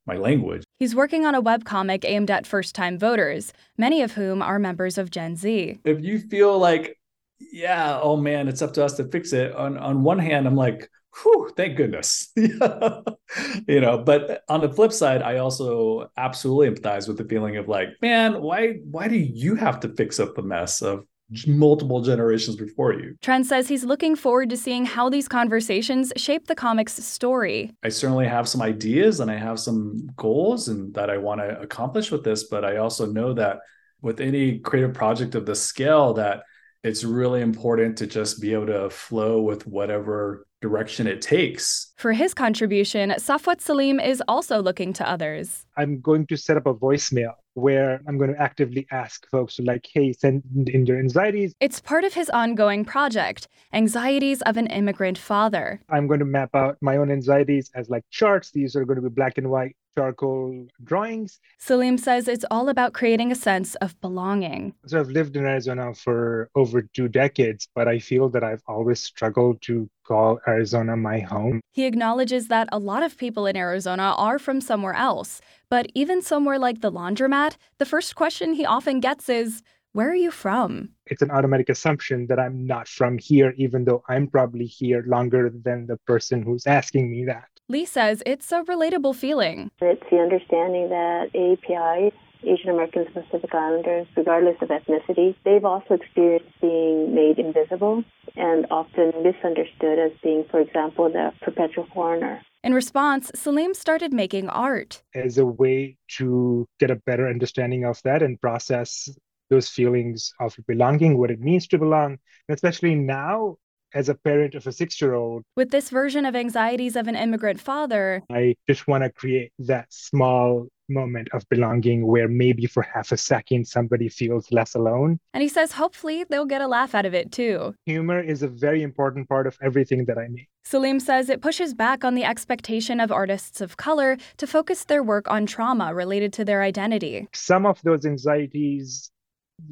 my 0.06 0.16
language. 0.16 0.64
He's 0.80 0.94
working 0.94 1.26
on 1.26 1.34
a 1.34 1.42
webcomic 1.42 2.06
aimed 2.06 2.30
at 2.30 2.46
first 2.46 2.76
time 2.76 3.00
voters, 3.00 3.52
many 3.80 4.04
of 4.04 4.12
whom 4.12 4.44
are 4.44 4.60
members 4.60 5.00
of 5.00 5.10
Gen 5.10 5.36
Z. 5.36 5.80
If 5.84 6.02
you 6.02 6.20
feel 6.20 6.60
like, 6.60 7.00
yeah, 7.40 8.00
oh 8.00 8.16
man, 8.16 8.48
it's 8.48 8.62
up 8.62 8.74
to 8.74 8.86
us 8.86 8.94
to 8.98 9.06
fix 9.06 9.34
it, 9.34 9.56
on, 9.56 9.78
on 9.80 10.04
one 10.04 10.20
hand, 10.20 10.46
I'm 10.46 10.56
like, 10.56 10.88
whew, 11.24 11.52
thank 11.58 11.78
goodness. 11.78 12.32
you 12.36 12.60
know, 12.60 14.04
but 14.06 14.44
on 14.50 14.62
the 14.62 14.72
flip 14.72 14.94
side, 14.94 15.24
I 15.24 15.38
also 15.38 16.12
absolutely 16.16 16.70
empathize 16.70 17.08
with 17.08 17.18
the 17.18 17.26
feeling 17.26 17.58
of 17.58 17.68
like, 17.68 17.90
man, 18.04 18.40
why 18.40 18.74
why 18.84 19.08
do 19.08 19.18
you 19.18 19.56
have 19.56 19.80
to 19.80 19.90
fix 19.90 20.20
up 20.20 20.36
the 20.36 20.44
mess 20.44 20.84
of 20.84 21.06
multiple 21.46 22.02
generations 22.02 22.56
before 22.56 22.94
you. 22.94 23.16
Tran 23.22 23.44
says 23.44 23.68
he's 23.68 23.84
looking 23.84 24.16
forward 24.16 24.50
to 24.50 24.58
seeing 24.58 24.86
how 24.86 25.10
these 25.10 25.28
conversations 25.28 26.14
shape 26.16 26.48
the 26.48 26.56
comic's 26.56 27.04
story. 27.04 27.74
I 27.84 27.90
certainly 27.90 28.28
have 28.28 28.48
some 28.48 28.62
ideas 28.62 29.20
and 29.20 29.30
I 29.30 29.38
have 29.38 29.60
some 29.60 30.10
goals 30.16 30.68
and 30.70 30.94
that 30.94 31.10
I 31.10 31.18
want 31.18 31.42
to 31.42 31.60
accomplish 31.60 32.12
with 32.12 32.24
this, 32.24 32.46
but 32.46 32.64
I 32.64 32.78
also 32.78 33.06
know 33.06 33.34
that 33.34 33.60
with 34.02 34.22
any 34.22 34.60
creative 34.60 34.94
project 34.94 35.36
of 35.36 35.46
this 35.46 35.62
scale 35.62 36.14
that 36.14 36.44
it's 36.84 37.04
really 37.04 37.42
important 37.42 37.98
to 37.98 38.08
just 38.08 38.40
be 38.40 38.54
able 38.54 38.68
to 38.68 38.90
flow 38.90 39.42
with 39.42 39.68
whatever 39.68 40.46
direction 40.62 41.08
it 41.08 41.22
takes. 41.22 41.94
For 41.98 42.14
his 42.14 42.34
contribution, 42.34 43.12
Safwat 43.12 43.58
Saleem 43.58 44.04
is 44.04 44.22
also 44.28 44.62
looking 44.62 44.94
to 44.94 45.10
others. 45.10 45.66
I'm 45.78 46.00
going 46.02 46.26
to 46.28 46.38
set 46.38 46.58
up 46.58 46.66
a 46.66 46.74
voicemail 46.74 47.34
where 47.54 48.02
I'm 48.08 48.18
going 48.18 48.34
to 48.34 48.40
actively 48.40 48.88
ask 48.92 49.28
folks 49.30 49.56
to 49.56 49.64
like, 49.64 49.88
hey, 49.92 50.14
send 50.14 50.44
in 50.68 50.86
your 50.86 51.00
anxieties. 51.00 51.54
It's 51.60 51.80
part 51.80 52.04
of 52.04 52.14
his 52.14 52.30
ongoing 52.30 52.86
project, 52.86 53.48
Anxieties 53.74 54.42
of 54.44 54.58
an 54.58 54.68
Immigrant 54.68 55.18
Father. 55.18 55.82
I'm 55.90 56.08
going 56.08 56.20
to 56.20 56.26
map 56.26 56.54
out 56.56 56.78
my 56.82 56.98
own 56.98 57.12
anxieties 57.12 57.72
as 57.74 57.90
like 57.90 58.04
charts. 58.12 58.52
These 58.52 58.76
are 58.76 58.86
going 58.86 58.98
to 58.98 59.02
be 59.02 59.10
black 59.10 59.38
and 59.38 59.50
white 59.50 59.76
charcoal 59.98 60.68
drawings. 60.84 61.40
Saleem 61.60 62.00
says 62.00 62.28
it's 62.28 62.46
all 62.52 62.70
about 62.70 62.94
creating 62.94 63.32
a 63.32 63.36
sense 63.36 63.74
of 63.76 64.00
belonging. 64.00 64.76
So 64.86 65.00
I've 65.00 65.10
lived 65.10 65.36
in 65.36 65.46
Arizona 65.46 65.96
for 65.96 66.52
over 66.54 66.84
two 66.84 67.08
decades, 67.08 67.68
but 67.74 67.88
I 67.88 67.98
feel 67.98 68.30
that 68.30 68.44
I've 68.44 68.62
always 68.68 69.02
struggled 69.02 69.60
to 69.64 69.90
call 70.06 70.40
Arizona 70.48 70.96
my 70.96 71.20
home. 71.20 71.62
He 71.72 71.86
acknowledges 71.86 72.48
that 72.50 72.70
a 72.72 72.78
lot 72.78 73.02
of 73.02 73.18
people 73.18 73.48
in 73.48 73.58
Arizona 73.58 74.14
are 74.18 74.38
from 74.38 74.62
somewhere 74.62 74.94
else, 74.94 75.42
but 75.68 75.88
even 75.96 76.22
somewhere 76.22 76.60
like 76.60 76.82
the 76.82 76.92
laundromat, 76.92 77.58
the 77.80 77.86
first 77.86 78.16
question 78.16 78.54
he 78.54 78.66
often 78.68 79.00
gets 79.00 79.28
is, 79.30 79.64
where 79.94 80.12
are 80.12 80.16
you 80.16 80.30
from? 80.30 80.90
It's 81.08 81.24
an 81.24 81.32
automatic 81.32 81.70
assumption 81.70 82.28
that 82.28 82.40
I'm 82.40 82.68
not 82.68 82.88
from 82.88 83.18
here, 83.18 83.56
even 83.58 83.84
though 83.84 84.04
I'm 84.08 84.28
probably 84.28 84.66
here 84.66 85.04
longer 85.08 85.50
than 85.50 85.88
the 85.88 85.98
person 86.06 86.44
who's 86.44 86.68
asking 86.68 87.10
me 87.10 87.26
that. 87.26 87.50
Lee 87.70 87.86
says 87.86 88.24
it's 88.26 88.50
a 88.54 88.64
relatable 88.64 89.14
feeling. 89.14 89.70
It's 89.82 90.04
the 90.10 90.20
understanding 90.20 90.88
that 90.88 91.28
API, 91.36 92.14
Asian 92.44 92.70
Americans 92.70 93.08
and 93.14 93.26
Pacific 93.26 93.54
Islanders, 93.54 94.08
regardless 94.16 94.56
of 94.62 94.70
ethnicity, 94.70 95.36
they've 95.44 95.66
also 95.66 95.96
experienced 95.96 96.48
being 96.62 97.14
made 97.14 97.40
invisible 97.40 98.06
and 98.38 98.68
often 98.72 99.12
misunderstood 99.22 100.00
as 100.00 100.12
being, 100.24 100.46
for 100.50 100.62
example, 100.62 101.10
the 101.10 101.34
perpetual 101.42 101.86
foreigner. 101.94 102.42
In 102.64 102.74
response, 102.74 103.32
Saleem 103.36 103.76
started 103.76 104.14
making 104.14 104.48
art. 104.48 105.02
As 105.14 105.38
a 105.38 105.46
way 105.46 105.98
to 106.20 106.66
get 106.80 106.90
a 106.90 106.96
better 106.96 107.28
understanding 107.28 107.84
of 107.84 108.02
that 108.04 108.24
and 108.24 108.40
process 108.40 109.10
those 109.50 109.68
feelings 109.68 110.32
of 110.40 110.56
belonging, 110.68 111.18
what 111.18 111.32
it 111.32 111.42
means 111.42 111.68
to 111.68 111.78
belong, 111.78 112.18
especially 112.48 112.96
now 112.96 113.58
as 113.94 114.10
a 114.10 114.16
parent 114.16 114.56
of 114.56 114.68
a 114.68 114.72
six 114.72 115.02
year 115.02 115.14
old. 115.14 115.44
With 115.56 115.72
this 115.72 115.90
version 115.90 116.26
of 116.26 116.36
Anxieties 116.36 116.96
of 116.96 117.08
an 117.08 117.16
Immigrant 117.16 117.60
Father, 117.60 118.24
I 118.32 118.56
just 118.68 118.88
want 118.88 119.04
to 119.04 119.10
create 119.10 119.52
that 119.60 119.88
small 119.90 120.68
moment 120.90 121.28
of 121.34 121.48
belonging 121.50 122.08
where 122.08 122.28
maybe 122.28 122.66
for 122.66 122.82
half 122.82 123.12
a 123.12 123.18
second 123.18 123.68
somebody 123.68 124.08
feels 124.10 124.52
less 124.52 124.76
alone. 124.76 125.20
And 125.34 125.42
he 125.42 125.50
says 125.50 125.74
hopefully 125.74 126.26
they'll 126.30 126.46
get 126.46 126.62
a 126.62 126.68
laugh 126.68 126.96
out 126.96 127.06
of 127.06 127.14
it 127.14 127.32
too. 127.32 127.76
Humor 127.86 128.22
is 128.22 128.42
a 128.44 128.48
very 128.48 128.84
important 128.84 129.28
part 129.28 129.48
of 129.48 129.58
everything 129.62 130.06
that 130.06 130.18
I 130.18 130.28
make. 130.30 130.48
Saleem 130.66 131.02
says 131.02 131.30
it 131.30 131.42
pushes 131.42 131.74
back 131.74 132.04
on 132.04 132.16
the 132.16 132.24
expectation 132.24 133.00
of 133.00 133.12
artists 133.12 133.62
of 133.62 133.78
color 133.78 134.18
to 134.38 134.48
focus 134.48 134.86
their 134.86 135.04
work 135.04 135.30
on 135.30 135.46
trauma 135.46 135.94
related 135.94 136.34
to 136.34 136.46
their 136.46 136.62
identity. 136.62 137.28
Some 137.34 137.66
of 137.66 137.82
those 137.84 138.06
anxieties 138.06 139.12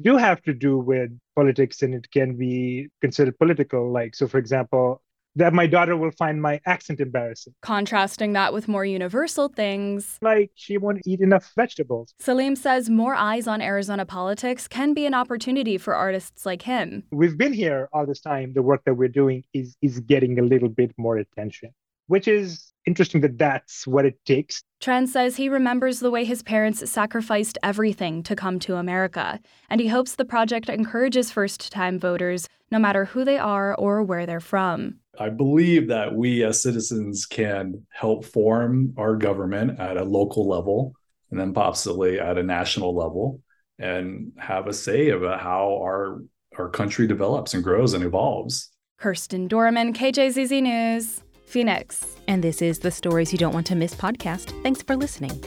do 0.00 0.16
have 0.16 0.42
to 0.42 0.52
do 0.52 0.78
with 0.78 1.10
politics 1.36 1.82
and 1.82 1.94
it 1.94 2.10
can 2.10 2.36
be 2.36 2.88
considered 3.00 3.38
political. 3.38 3.92
Like, 3.92 4.16
so 4.16 4.26
for 4.26 4.38
example, 4.38 5.02
that 5.36 5.52
my 5.52 5.66
daughter 5.66 5.96
will 5.96 6.10
find 6.10 6.40
my 6.40 6.60
accent 6.64 6.98
embarrassing. 6.98 7.54
Contrasting 7.60 8.32
that 8.32 8.54
with 8.54 8.68
more 8.68 8.86
universal 8.86 9.48
things. 9.48 10.18
Like 10.22 10.50
she 10.54 10.78
won't 10.78 11.02
eat 11.06 11.20
enough 11.20 11.52
vegetables. 11.54 12.14
Saleem 12.20 12.56
says 12.56 12.88
more 12.88 13.14
eyes 13.14 13.46
on 13.46 13.60
Arizona 13.60 14.06
politics 14.06 14.66
can 14.66 14.94
be 14.94 15.04
an 15.04 15.12
opportunity 15.12 15.76
for 15.76 15.94
artists 15.94 16.46
like 16.46 16.62
him. 16.62 17.04
We've 17.12 17.36
been 17.36 17.52
here 17.52 17.88
all 17.92 18.06
this 18.06 18.20
time. 18.20 18.54
The 18.54 18.62
work 18.62 18.82
that 18.86 18.94
we're 18.94 19.08
doing 19.08 19.44
is 19.52 19.76
is 19.82 20.00
getting 20.00 20.38
a 20.38 20.42
little 20.42 20.70
bit 20.70 20.92
more 20.96 21.18
attention, 21.18 21.70
which 22.06 22.26
is 22.26 22.65
interesting 22.86 23.20
that 23.22 23.38
that's 23.38 23.86
what 23.86 24.06
it 24.06 24.18
takes. 24.24 24.62
Tran 24.80 25.08
says 25.08 25.36
he 25.36 25.48
remembers 25.48 26.00
the 26.00 26.10
way 26.10 26.24
his 26.24 26.42
parents 26.42 26.88
sacrificed 26.90 27.58
everything 27.62 28.22
to 28.22 28.36
come 28.36 28.58
to 28.60 28.76
America, 28.76 29.40
and 29.68 29.80
he 29.80 29.88
hopes 29.88 30.14
the 30.14 30.24
project 30.24 30.68
encourages 30.68 31.30
first 31.30 31.72
time 31.72 31.98
voters, 31.98 32.48
no 32.70 32.78
matter 32.78 33.06
who 33.06 33.24
they 33.24 33.38
are 33.38 33.74
or 33.74 34.02
where 34.02 34.26
they're 34.26 34.40
from. 34.40 34.96
I 35.18 35.30
believe 35.30 35.88
that 35.88 36.14
we 36.14 36.44
as 36.44 36.62
citizens 36.62 37.26
can 37.26 37.86
help 37.90 38.24
form 38.24 38.94
our 38.96 39.16
government 39.16 39.80
at 39.80 39.96
a 39.96 40.04
local 40.04 40.46
level 40.48 40.94
and 41.30 41.40
then 41.40 41.52
possibly 41.52 42.20
at 42.20 42.38
a 42.38 42.42
national 42.42 42.94
level. 42.94 43.40
and 43.78 44.32
have 44.38 44.68
a 44.68 44.72
say 44.72 45.10
about 45.10 45.40
how 45.40 45.78
our 45.82 46.22
our 46.56 46.70
country 46.70 47.06
develops 47.06 47.52
and 47.52 47.62
grows 47.62 47.92
and 47.92 48.02
evolves. 48.02 48.70
Kirsten 48.98 49.46
Dorman, 49.48 49.92
KJZZ 49.92 50.62
News, 50.62 51.22
Phoenix. 51.46 52.16
And 52.28 52.44
this 52.44 52.60
is 52.60 52.80
the 52.80 52.90
Stories 52.90 53.32
You 53.32 53.38
Don't 53.38 53.54
Want 53.54 53.66
to 53.68 53.74
Miss 53.74 53.94
podcast. 53.94 54.60
Thanks 54.62 54.82
for 54.82 54.96
listening. 54.96 55.42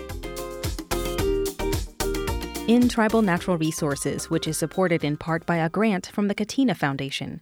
In 2.67 2.87
Tribal 2.87 3.21
Natural 3.21 3.57
Resources, 3.57 4.29
which 4.29 4.47
is 4.47 4.57
supported 4.57 5.03
in 5.03 5.17
part 5.17 5.45
by 5.45 5.57
a 5.57 5.69
grant 5.69 6.07
from 6.07 6.27
the 6.27 6.35
Catena 6.35 6.75
Foundation. 6.75 7.41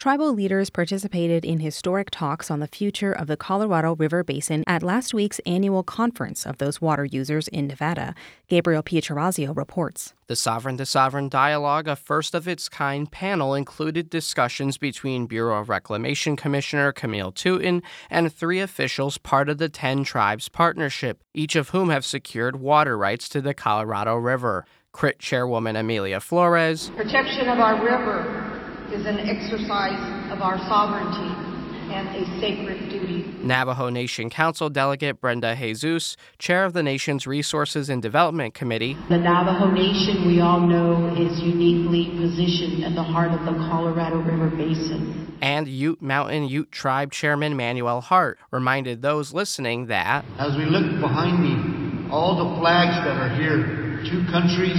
Tribal 0.00 0.32
leaders 0.32 0.70
participated 0.70 1.44
in 1.44 1.60
historic 1.60 2.08
talks 2.10 2.50
on 2.50 2.60
the 2.60 2.66
future 2.66 3.12
of 3.12 3.26
the 3.26 3.36
Colorado 3.36 3.94
River 3.96 4.24
Basin 4.24 4.64
at 4.66 4.82
last 4.82 5.12
week's 5.12 5.40
annual 5.40 5.82
conference 5.82 6.46
of 6.46 6.56
those 6.56 6.80
water 6.80 7.04
users 7.04 7.48
in 7.48 7.66
Nevada. 7.66 8.14
Gabriel 8.48 8.82
Pietrorazio 8.82 9.54
reports. 9.54 10.14
The 10.26 10.36
Sovereign 10.36 10.78
to 10.78 10.86
Sovereign 10.86 11.28
Dialogue, 11.28 11.86
a 11.86 11.96
first 11.96 12.34
of 12.34 12.48
its 12.48 12.66
kind 12.66 13.12
panel, 13.12 13.54
included 13.54 14.08
discussions 14.08 14.78
between 14.78 15.26
Bureau 15.26 15.60
of 15.60 15.68
Reclamation 15.68 16.34
Commissioner 16.34 16.92
Camille 16.92 17.30
Touton 17.30 17.82
and 18.08 18.32
three 18.32 18.60
officials 18.60 19.18
part 19.18 19.50
of 19.50 19.58
the 19.58 19.68
10 19.68 20.04
Tribes 20.04 20.48
Partnership, 20.48 21.22
each 21.34 21.54
of 21.54 21.68
whom 21.68 21.90
have 21.90 22.06
secured 22.06 22.56
water 22.56 22.96
rights 22.96 23.28
to 23.28 23.42
the 23.42 23.52
Colorado 23.52 24.16
River. 24.16 24.64
CRIT 24.92 25.18
Chairwoman 25.18 25.76
Amelia 25.76 26.20
Flores. 26.20 26.90
Protection 26.96 27.48
of 27.48 27.60
our 27.60 27.84
river 27.84 28.49
is 28.92 29.06
an 29.06 29.20
exercise 29.20 30.32
of 30.32 30.42
our 30.42 30.58
sovereignty 30.66 31.50
and 31.92 32.08
a 32.08 32.40
sacred 32.40 32.88
duty. 32.88 33.24
Navajo 33.42 33.88
Nation 33.88 34.30
Council 34.30 34.70
Delegate 34.70 35.20
Brenda 35.20 35.56
Jesus, 35.56 36.16
chair 36.38 36.64
of 36.64 36.72
the 36.72 36.82
nation's 36.82 37.26
Resources 37.26 37.88
and 37.88 38.00
Development 38.00 38.54
Committee. 38.54 38.96
The 39.08 39.18
Navajo 39.18 39.70
Nation, 39.70 40.26
we 40.26 40.40
all 40.40 40.60
know, 40.60 41.14
is 41.16 41.40
uniquely 41.40 42.10
positioned 42.16 42.84
at 42.84 42.94
the 42.94 43.02
heart 43.02 43.32
of 43.32 43.44
the 43.44 43.52
Colorado 43.52 44.18
River 44.18 44.50
Basin. 44.56 45.38
And 45.42 45.66
Ute 45.66 46.02
Mountain 46.02 46.48
Ute 46.48 46.70
Tribe 46.70 47.12
Chairman 47.12 47.56
Manuel 47.56 48.00
Heart 48.00 48.38
reminded 48.50 49.02
those 49.02 49.32
listening 49.32 49.86
that 49.86 50.24
As 50.38 50.56
we 50.56 50.64
look 50.66 51.00
behind 51.00 51.42
me, 51.42 52.10
all 52.10 52.36
the 52.36 52.60
flags 52.60 52.96
that 53.06 53.16
are 53.16 53.34
here, 53.34 54.02
two 54.10 54.22
countries, 54.30 54.78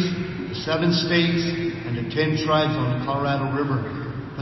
the 0.50 0.56
seven 0.63 0.94
states, 0.94 1.72
and 1.88 1.98
the 1.98 2.15
ten 2.15 2.38
tribes 2.46 2.75
on 2.75 3.00
the 3.00 3.06
Colorado 3.06 3.51
River, 3.56 3.84
but 3.84 4.00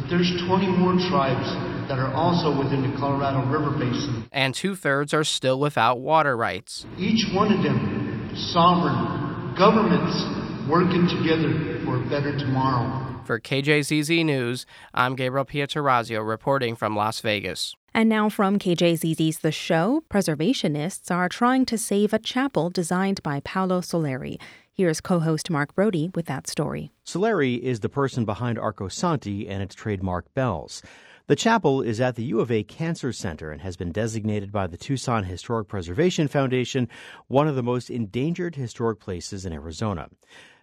there's 0.09 0.31
20 0.47 0.67
more 0.67 0.93
tribes 1.09 1.45
that 1.87 1.99
are 1.99 2.11
also 2.13 2.57
within 2.57 2.81
the 2.81 2.97
Colorado 2.97 3.45
River 3.45 3.77
Basin. 3.77 4.27
And 4.31 4.55
two 4.55 4.75
thirds 4.75 5.13
are 5.13 5.23
still 5.23 5.59
without 5.59 5.99
water 5.99 6.35
rights. 6.35 6.85
Each 6.97 7.25
one 7.33 7.53
of 7.53 7.63
them, 7.63 8.31
sovereign 8.35 9.55
governments 9.55 10.69
working 10.69 11.07
together 11.07 11.81
for 11.85 12.01
a 12.01 12.09
better 12.09 12.37
tomorrow. 12.37 13.21
For 13.25 13.39
KJZZ 13.39 14.25
News, 14.25 14.65
I'm 14.93 15.15
Gabriel 15.15 15.45
Pietrorazio 15.45 16.27
reporting 16.27 16.75
from 16.75 16.95
Las 16.95 17.21
Vegas. 17.21 17.75
And 17.93 18.09
now 18.09 18.29
from 18.29 18.57
KJZZ's 18.57 19.39
The 19.39 19.51
Show, 19.51 20.03
preservationists 20.09 21.11
are 21.11 21.29
trying 21.29 21.65
to 21.65 21.77
save 21.77 22.13
a 22.13 22.19
chapel 22.19 22.69
designed 22.69 23.21
by 23.21 23.41
Paolo 23.41 23.81
Soleri. 23.81 24.37
Here's 24.79 25.01
co 25.01 25.19
host 25.19 25.49
Mark 25.49 25.75
Brodie 25.75 26.09
with 26.15 26.27
that 26.27 26.47
story. 26.47 26.93
Soleri 27.05 27.59
is 27.59 27.81
the 27.81 27.89
person 27.89 28.23
behind 28.23 28.57
Arcosanti 28.57 29.45
and 29.49 29.61
its 29.61 29.75
trademark 29.75 30.33
bells. 30.33 30.81
The 31.27 31.35
chapel 31.35 31.81
is 31.81 31.99
at 31.99 32.15
the 32.15 32.23
U 32.23 32.39
of 32.39 32.49
A 32.49 32.63
Cancer 32.63 33.11
Center 33.11 33.51
and 33.51 33.59
has 33.59 33.75
been 33.75 33.91
designated 33.91 34.53
by 34.53 34.67
the 34.67 34.77
Tucson 34.77 35.25
Historic 35.25 35.67
Preservation 35.67 36.29
Foundation 36.29 36.87
one 37.27 37.45
of 37.45 37.57
the 37.57 37.61
most 37.61 37.89
endangered 37.89 38.55
historic 38.55 39.01
places 39.01 39.45
in 39.45 39.51
Arizona. 39.51 40.07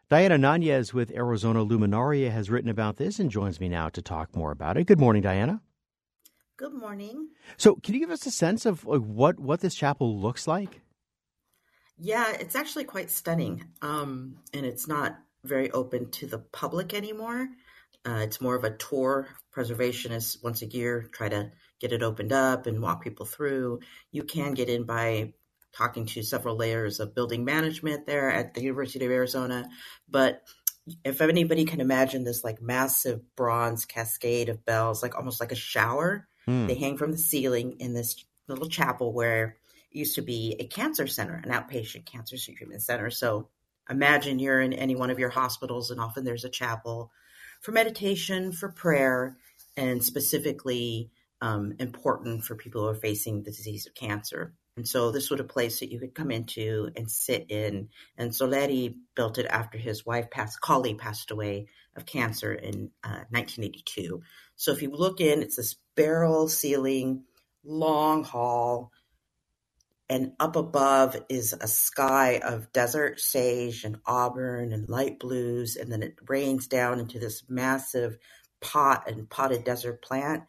Diana 0.08 0.38
Nanez 0.38 0.94
with 0.94 1.10
Arizona 1.10 1.62
Luminaria 1.62 2.30
has 2.30 2.48
written 2.48 2.70
about 2.70 2.96
this 2.96 3.18
and 3.18 3.30
joins 3.30 3.60
me 3.60 3.68
now 3.68 3.90
to 3.90 4.00
talk 4.00 4.34
more 4.34 4.50
about 4.50 4.78
it. 4.78 4.84
Good 4.84 4.98
morning, 4.98 5.20
Diana. 5.20 5.60
Good 6.56 6.72
morning. 6.72 7.28
So, 7.58 7.74
can 7.74 7.92
you 7.92 8.00
give 8.00 8.08
us 8.08 8.24
a 8.24 8.30
sense 8.30 8.64
of 8.64 8.82
what 8.86 9.38
what 9.38 9.60
this 9.60 9.74
chapel 9.74 10.18
looks 10.18 10.48
like? 10.48 10.80
Yeah, 11.98 12.32
it's 12.38 12.54
actually 12.54 12.84
quite 12.84 13.10
stunning. 13.10 13.64
Um, 13.82 14.36
and 14.52 14.66
it's 14.66 14.86
not 14.86 15.18
very 15.44 15.70
open 15.70 16.10
to 16.10 16.26
the 16.26 16.38
public 16.38 16.94
anymore. 16.94 17.48
Uh, 18.06 18.20
it's 18.22 18.40
more 18.40 18.54
of 18.54 18.64
a 18.64 18.76
tour. 18.76 19.28
Preservationists 19.54 20.42
once 20.42 20.62
a 20.62 20.66
year 20.66 21.08
try 21.12 21.28
to 21.28 21.50
get 21.80 21.92
it 21.92 22.02
opened 22.02 22.32
up 22.32 22.66
and 22.66 22.82
walk 22.82 23.02
people 23.02 23.26
through. 23.26 23.80
You 24.12 24.24
can 24.24 24.54
get 24.54 24.68
in 24.68 24.84
by 24.84 25.32
talking 25.72 26.06
to 26.06 26.22
several 26.22 26.56
layers 26.56 27.00
of 27.00 27.14
building 27.14 27.44
management 27.44 28.06
there 28.06 28.30
at 28.30 28.54
the 28.54 28.62
University 28.62 29.04
of 29.04 29.10
Arizona. 29.10 29.68
But 30.08 30.42
if 31.04 31.20
anybody 31.20 31.64
can 31.64 31.80
imagine 31.80 32.24
this 32.24 32.44
like 32.44 32.62
massive 32.62 33.20
bronze 33.34 33.84
cascade 33.84 34.48
of 34.48 34.64
bells, 34.64 35.02
like 35.02 35.16
almost 35.16 35.40
like 35.40 35.52
a 35.52 35.56
shower, 35.56 36.28
mm. 36.48 36.66
they 36.68 36.74
hang 36.74 36.96
from 36.96 37.12
the 37.12 37.18
ceiling 37.18 37.76
in 37.80 37.92
this 37.92 38.24
little 38.48 38.68
chapel 38.68 39.12
where 39.12 39.56
used 39.90 40.16
to 40.16 40.22
be 40.22 40.56
a 40.58 40.66
cancer 40.66 41.06
center, 41.06 41.40
an 41.44 41.50
outpatient 41.50 42.06
cancer 42.06 42.36
treatment 42.36 42.82
center. 42.82 43.10
So 43.10 43.48
imagine 43.88 44.38
you're 44.38 44.60
in 44.60 44.72
any 44.72 44.94
one 44.94 45.10
of 45.10 45.18
your 45.18 45.30
hospitals, 45.30 45.90
and 45.90 46.00
often 46.00 46.24
there's 46.24 46.44
a 46.44 46.50
chapel 46.50 47.10
for 47.60 47.72
meditation, 47.72 48.52
for 48.52 48.70
prayer, 48.70 49.36
and 49.76 50.02
specifically 50.02 51.10
um, 51.40 51.74
important 51.78 52.44
for 52.44 52.54
people 52.54 52.82
who 52.82 52.88
are 52.88 52.94
facing 52.94 53.42
the 53.42 53.50
disease 53.50 53.86
of 53.86 53.94
cancer. 53.94 54.54
And 54.76 54.86
so 54.86 55.10
this 55.10 55.30
was 55.30 55.40
a 55.40 55.44
place 55.44 55.80
that 55.80 55.90
you 55.90 55.98
could 55.98 56.14
come 56.14 56.30
into 56.30 56.90
and 56.96 57.10
sit 57.10 57.46
in. 57.50 57.88
And 58.18 58.30
Soleri 58.30 58.94
built 59.14 59.38
it 59.38 59.46
after 59.48 59.78
his 59.78 60.04
wife 60.04 60.30
passed, 60.30 60.60
Colly 60.60 60.94
passed 60.94 61.30
away 61.30 61.68
of 61.96 62.04
cancer 62.04 62.52
in 62.52 62.90
uh, 63.02 63.24
1982. 63.30 64.20
So 64.56 64.72
if 64.72 64.82
you 64.82 64.90
look 64.90 65.20
in, 65.20 65.42
it's 65.42 65.56
this 65.56 65.76
barrel 65.94 66.48
ceiling, 66.48 67.24
long 67.64 68.22
hall, 68.22 68.92
and 70.08 70.32
up 70.38 70.56
above 70.56 71.16
is 71.28 71.52
a 71.52 71.66
sky 71.66 72.40
of 72.42 72.72
desert 72.72 73.20
sage 73.20 73.84
and 73.84 73.98
auburn 74.06 74.72
and 74.72 74.88
light 74.88 75.18
blues 75.18 75.76
and 75.76 75.90
then 75.90 76.02
it 76.02 76.16
rains 76.28 76.66
down 76.66 77.00
into 77.00 77.18
this 77.18 77.44
massive 77.48 78.18
pot 78.60 79.04
and 79.08 79.28
potted 79.28 79.64
desert 79.64 80.02
plant 80.02 80.44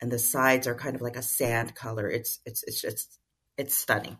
and 0.00 0.10
the 0.10 0.18
sides 0.18 0.66
are 0.66 0.74
kind 0.74 0.96
of 0.96 1.02
like 1.02 1.16
a 1.16 1.22
sand 1.22 1.74
color 1.74 2.08
it's 2.08 2.40
it's 2.44 2.62
it's 2.64 2.84
it's, 2.84 3.18
it's 3.56 3.78
stunning 3.78 4.16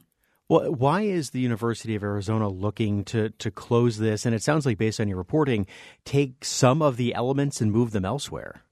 well, 0.47 0.71
why 0.73 1.03
is 1.03 1.31
the 1.31 1.41
University 1.41 1.95
of 1.95 2.03
Arizona 2.03 2.51
looking 2.51 3.05
to 3.05 3.31
to 3.31 3.51
close 3.51 3.97
this? 3.97 4.27
And 4.27 4.35
it 4.35 4.43
sounds 4.43 4.67
like, 4.67 4.77
based 4.77 5.01
on 5.01 5.09
your 5.09 5.17
reporting, 5.17 5.67
take 6.05 6.45
some 6.45 6.83
of 6.83 6.99
the 6.99 7.15
elements 7.15 7.63
and 7.63 7.73
move 7.73 7.93
them 7.93 8.05
elsewhere. 8.05 8.63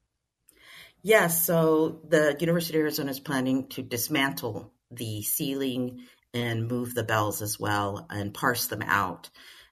Yes, 1.03 1.45
so 1.47 2.01
the 2.07 2.37
University 2.39 2.77
of 2.79 2.83
Arizona 2.83 3.11
is 3.11 3.21
planning 3.21 3.69
to 3.69 3.83
dismantle 3.83 4.71
the 4.93 5.23
ceiling 5.23 6.07
and 6.35 6.69
move 6.69 6.95
the 6.95 7.05
bells 7.05 7.43
as 7.43 7.59
well 7.59 8.07
and 8.11 8.35
parse 8.35 8.67
them 8.67 8.83
out. 8.83 9.31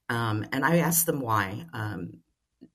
Um, 0.08 0.46
and 0.52 0.64
I 0.64 0.78
asked 0.78 1.06
them 1.06 1.20
why. 1.20 1.66
Um, 1.72 2.18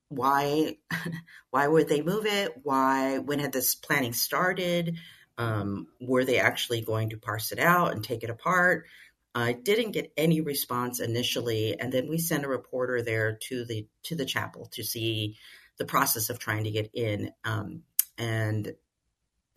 why 0.08 0.76
why 1.50 1.66
would 1.66 1.88
they 1.88 2.02
move 2.02 2.26
it? 2.26 2.52
Why 2.62 3.18
when 3.18 3.38
had 3.38 3.52
this 3.52 3.74
planning 3.74 4.12
started? 4.12 4.96
Um, 5.38 5.88
were 6.00 6.24
they 6.24 6.38
actually 6.38 6.80
going 6.80 7.10
to 7.10 7.18
parse 7.18 7.52
it 7.52 7.58
out 7.58 7.92
and 7.92 8.02
take 8.02 8.22
it 8.22 8.30
apart? 8.30 8.86
I 9.34 9.52
didn't 9.52 9.90
get 9.90 10.12
any 10.16 10.40
response 10.40 10.98
initially, 10.98 11.78
and 11.78 11.92
then 11.92 12.08
we 12.08 12.16
sent 12.16 12.46
a 12.46 12.48
reporter 12.48 13.02
there 13.02 13.38
to 13.48 13.66
the 13.66 13.86
to 14.04 14.14
the 14.14 14.24
chapel 14.24 14.70
to 14.72 14.82
see 14.82 15.36
the 15.76 15.84
process 15.84 16.30
of 16.30 16.38
trying 16.38 16.64
to 16.64 16.70
get 16.70 16.90
in. 16.94 17.32
Um, 17.44 17.82
and 18.16 18.72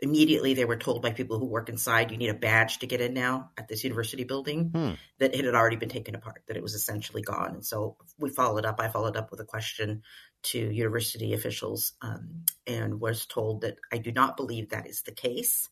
immediately 0.01 0.53
they 0.53 0.65
were 0.65 0.77
told 0.77 1.01
by 1.01 1.11
people 1.11 1.39
who 1.39 1.45
work 1.45 1.69
inside 1.69 2.11
you 2.11 2.17
need 2.17 2.29
a 2.29 2.33
badge 2.33 2.79
to 2.79 2.87
get 2.87 3.01
in 3.01 3.13
now 3.13 3.51
at 3.57 3.67
this 3.67 3.83
university 3.83 4.23
building 4.23 4.69
hmm. 4.69 4.91
that 5.19 5.35
it 5.35 5.45
had 5.45 5.55
already 5.55 5.75
been 5.75 5.89
taken 5.89 6.15
apart 6.15 6.43
that 6.47 6.57
it 6.57 6.63
was 6.63 6.73
essentially 6.73 7.21
gone. 7.21 7.55
And 7.55 7.65
so 7.65 7.97
we 8.17 8.29
followed 8.29 8.65
up 8.65 8.79
i 8.79 8.87
followed 8.87 9.17
up 9.17 9.31
with 9.31 9.39
a 9.39 9.45
question 9.45 10.03
to 10.41 10.57
university 10.57 11.33
officials 11.33 11.93
um, 12.01 12.45
and 12.65 12.99
was 12.99 13.25
told 13.25 13.61
that 13.61 13.77
i 13.91 13.97
do 13.97 14.11
not 14.11 14.37
believe 14.37 14.69
that 14.69 14.87
is 14.87 15.01
the 15.03 15.11
case. 15.11 15.69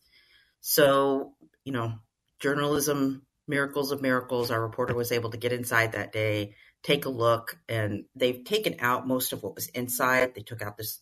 So 0.60 1.34
you 1.64 1.72
know 1.72 1.94
journalism 2.40 3.22
miracles 3.46 3.92
of 3.92 4.02
miracles 4.02 4.50
our 4.50 4.60
reporter 4.60 4.94
was 4.94 5.10
able 5.10 5.30
to 5.30 5.38
get 5.38 5.52
inside 5.52 5.92
that 5.92 6.12
day 6.12 6.54
take 6.82 7.04
a 7.04 7.10
look 7.10 7.58
and 7.68 8.04
they've 8.14 8.44
taken 8.44 8.76
out 8.80 9.06
most 9.06 9.32
of 9.32 9.42
what 9.42 9.54
was 9.54 9.68
inside. 9.68 10.34
They 10.34 10.42
took 10.42 10.62
out 10.62 10.76
this 10.76 11.00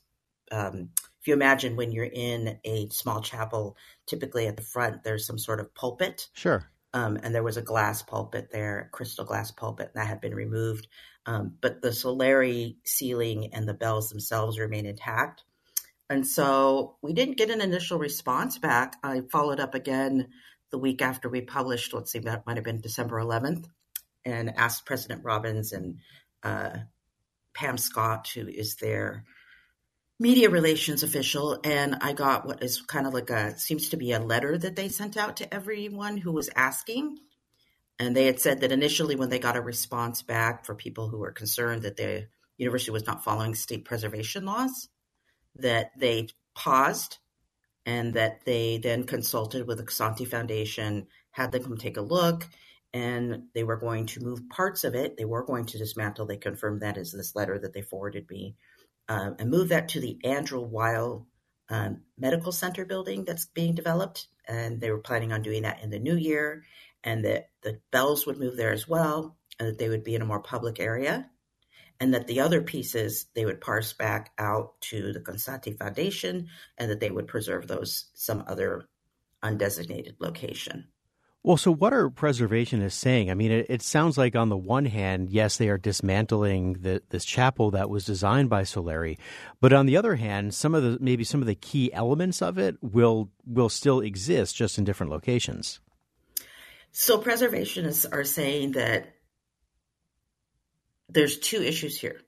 um, 0.50 0.90
if 1.26 1.30
you 1.30 1.34
imagine 1.34 1.74
when 1.74 1.90
you're 1.90 2.04
in 2.04 2.60
a 2.62 2.88
small 2.90 3.20
chapel, 3.20 3.76
typically 4.06 4.46
at 4.46 4.56
the 4.56 4.62
front 4.62 5.02
there's 5.02 5.26
some 5.26 5.40
sort 5.40 5.58
of 5.58 5.74
pulpit. 5.74 6.28
Sure. 6.34 6.70
Um, 6.94 7.18
and 7.20 7.34
there 7.34 7.42
was 7.42 7.56
a 7.56 7.62
glass 7.62 8.00
pulpit 8.00 8.50
there, 8.52 8.88
crystal 8.92 9.24
glass 9.24 9.50
pulpit, 9.50 9.90
that 9.96 10.06
had 10.06 10.20
been 10.20 10.36
removed. 10.36 10.86
Um, 11.26 11.54
but 11.60 11.82
the 11.82 11.88
Soleri 11.88 12.76
ceiling 12.84 13.52
and 13.52 13.68
the 13.68 13.74
bells 13.74 14.08
themselves 14.08 14.60
remain 14.60 14.86
intact. 14.86 15.42
And 16.08 16.24
so 16.24 16.94
we 17.02 17.12
didn't 17.12 17.38
get 17.38 17.50
an 17.50 17.60
initial 17.60 17.98
response 17.98 18.58
back. 18.58 18.94
I 19.02 19.22
followed 19.28 19.58
up 19.58 19.74
again 19.74 20.28
the 20.70 20.78
week 20.78 21.02
after 21.02 21.28
we 21.28 21.40
published, 21.40 21.92
let's 21.92 22.12
see, 22.12 22.20
that 22.20 22.46
might 22.46 22.56
have 22.56 22.64
been 22.64 22.80
December 22.80 23.16
11th, 23.16 23.66
and 24.24 24.56
asked 24.56 24.86
President 24.86 25.24
Robbins 25.24 25.72
and 25.72 25.98
uh, 26.44 26.70
Pam 27.52 27.78
Scott, 27.78 28.30
who 28.32 28.46
is 28.46 28.76
their 28.76 29.24
media 30.18 30.48
relations 30.48 31.02
official, 31.02 31.58
and 31.64 31.96
I 32.00 32.12
got 32.12 32.46
what 32.46 32.62
is 32.62 32.80
kind 32.80 33.06
of 33.06 33.14
like 33.14 33.30
a 33.30 33.58
seems 33.58 33.90
to 33.90 33.96
be 33.96 34.12
a 34.12 34.20
letter 34.20 34.56
that 34.56 34.76
they 34.76 34.88
sent 34.88 35.16
out 35.16 35.36
to 35.38 35.54
everyone 35.54 36.16
who 36.16 36.32
was 36.32 36.50
asking. 36.54 37.18
And 37.98 38.14
they 38.14 38.26
had 38.26 38.40
said 38.40 38.60
that 38.60 38.72
initially, 38.72 39.16
when 39.16 39.30
they 39.30 39.38
got 39.38 39.56
a 39.56 39.60
response 39.62 40.22
back 40.22 40.66
for 40.66 40.74
people 40.74 41.08
who 41.08 41.18
were 41.18 41.32
concerned 41.32 41.82
that 41.82 41.96
the 41.96 42.28
university 42.58 42.90
was 42.90 43.06
not 43.06 43.24
following 43.24 43.54
state 43.54 43.84
preservation 43.84 44.44
laws, 44.44 44.88
that 45.56 45.90
they 45.98 46.28
paused 46.54 47.18
and 47.86 48.14
that 48.14 48.44
they 48.44 48.78
then 48.78 49.04
consulted 49.04 49.66
with 49.66 49.78
the 49.78 49.84
Cosanti 49.84 50.26
Foundation, 50.26 51.06
had 51.30 51.52
them 51.52 51.62
come 51.62 51.76
take 51.78 51.96
a 51.96 52.02
look, 52.02 52.46
and 52.92 53.44
they 53.54 53.62
were 53.62 53.76
going 53.76 54.06
to 54.06 54.20
move 54.20 54.48
parts 54.48 54.82
of 54.82 54.94
it. 54.94 55.16
They 55.16 55.24
were 55.24 55.44
going 55.44 55.66
to 55.66 55.78
dismantle. 55.78 56.26
They 56.26 56.36
confirmed 56.36 56.82
that 56.82 56.96
this 56.96 57.36
letter 57.36 57.58
that 57.58 57.72
they 57.72 57.82
forwarded 57.82 58.28
me, 58.28 58.56
um, 59.08 59.36
and 59.38 59.50
move 59.50 59.68
that 59.68 59.88
to 59.90 60.00
the 60.00 60.18
Andrew 60.24 60.60
Weil 60.60 61.26
um, 61.68 62.02
Medical 62.18 62.52
Center 62.52 62.84
building 62.84 63.24
that's 63.24 63.46
being 63.46 63.74
developed. 63.74 64.28
And 64.46 64.80
they 64.80 64.90
were 64.90 64.98
planning 64.98 65.32
on 65.32 65.42
doing 65.42 65.62
that 65.62 65.82
in 65.82 65.90
the 65.90 65.98
new 65.98 66.16
year, 66.16 66.64
and 67.02 67.24
that 67.24 67.50
the 67.62 67.80
bells 67.90 68.26
would 68.26 68.38
move 68.38 68.56
there 68.56 68.72
as 68.72 68.86
well, 68.86 69.36
and 69.58 69.68
that 69.68 69.78
they 69.78 69.88
would 69.88 70.04
be 70.04 70.14
in 70.14 70.22
a 70.22 70.26
more 70.26 70.40
public 70.40 70.78
area 70.78 71.28
and 72.00 72.14
that 72.14 72.26
the 72.26 72.40
other 72.40 72.62
pieces 72.62 73.26
they 73.34 73.44
would 73.44 73.60
parse 73.60 73.92
back 73.92 74.32
out 74.38 74.80
to 74.80 75.12
the 75.12 75.20
Cosanti 75.20 75.76
Foundation 75.76 76.48
and 76.76 76.90
that 76.90 77.00
they 77.00 77.10
would 77.10 77.26
preserve 77.26 77.66
those 77.66 78.06
some 78.14 78.44
other 78.46 78.84
undesignated 79.42 80.16
location. 80.20 80.88
Well, 81.46 81.56
so 81.56 81.72
what 81.72 81.92
are 81.92 82.10
preservationists 82.10 82.94
saying? 82.94 83.30
I 83.30 83.34
mean, 83.34 83.52
it, 83.52 83.66
it 83.68 83.80
sounds 83.80 84.18
like 84.18 84.34
on 84.34 84.48
the 84.48 84.56
one 84.56 84.84
hand, 84.84 85.30
yes, 85.30 85.56
they 85.56 85.68
are 85.68 85.78
dismantling 85.78 86.72
the, 86.80 87.04
this 87.10 87.24
chapel 87.24 87.70
that 87.70 87.88
was 87.88 88.04
designed 88.04 88.50
by 88.50 88.62
Soleri, 88.62 89.16
but 89.60 89.72
on 89.72 89.86
the 89.86 89.96
other 89.96 90.16
hand, 90.16 90.54
some 90.54 90.74
of 90.74 90.82
the 90.82 90.98
maybe 91.00 91.22
some 91.22 91.40
of 91.40 91.46
the 91.46 91.54
key 91.54 91.92
elements 91.92 92.42
of 92.42 92.58
it 92.58 92.76
will 92.82 93.30
will 93.46 93.68
still 93.68 94.00
exist, 94.00 94.56
just 94.56 94.76
in 94.76 94.82
different 94.82 95.12
locations. 95.12 95.78
So 96.90 97.20
preservationists 97.20 98.12
are 98.12 98.24
saying 98.24 98.72
that 98.72 99.14
there's 101.08 101.38
two 101.38 101.62
issues 101.62 101.96
here. 101.96 102.22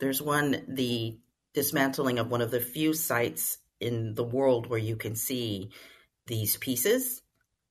There's 0.00 0.20
one, 0.20 0.64
the 0.66 1.16
dismantling 1.54 2.18
of 2.18 2.28
one 2.28 2.40
of 2.40 2.50
the 2.50 2.58
few 2.58 2.92
sites 2.92 3.58
in 3.78 4.16
the 4.16 4.24
world 4.24 4.66
where 4.66 4.80
you 4.80 4.96
can 4.96 5.14
see 5.14 5.70
these 6.26 6.56
pieces 6.56 7.22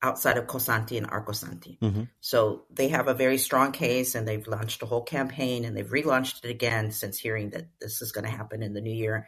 outside 0.01 0.37
of 0.37 0.45
Cosanti 0.45 0.97
and 0.97 1.09
Arcosanti. 1.09 1.79
Mm-hmm. 1.79 2.03
So 2.21 2.65
they 2.69 2.89
have 2.89 3.07
a 3.07 3.13
very 3.13 3.37
strong 3.37 3.71
case 3.71 4.15
and 4.15 4.27
they've 4.27 4.47
launched 4.47 4.83
a 4.83 4.85
whole 4.85 5.03
campaign 5.03 5.65
and 5.65 5.75
they've 5.75 5.89
relaunched 5.89 6.43
it 6.45 6.49
again 6.49 6.91
since 6.91 7.17
hearing 7.17 7.49
that 7.51 7.67
this 7.81 8.01
is 8.01 8.11
going 8.11 8.25
to 8.25 8.29
happen 8.29 8.61
in 8.61 8.73
the 8.73 8.81
new 8.81 8.93
year, 8.93 9.27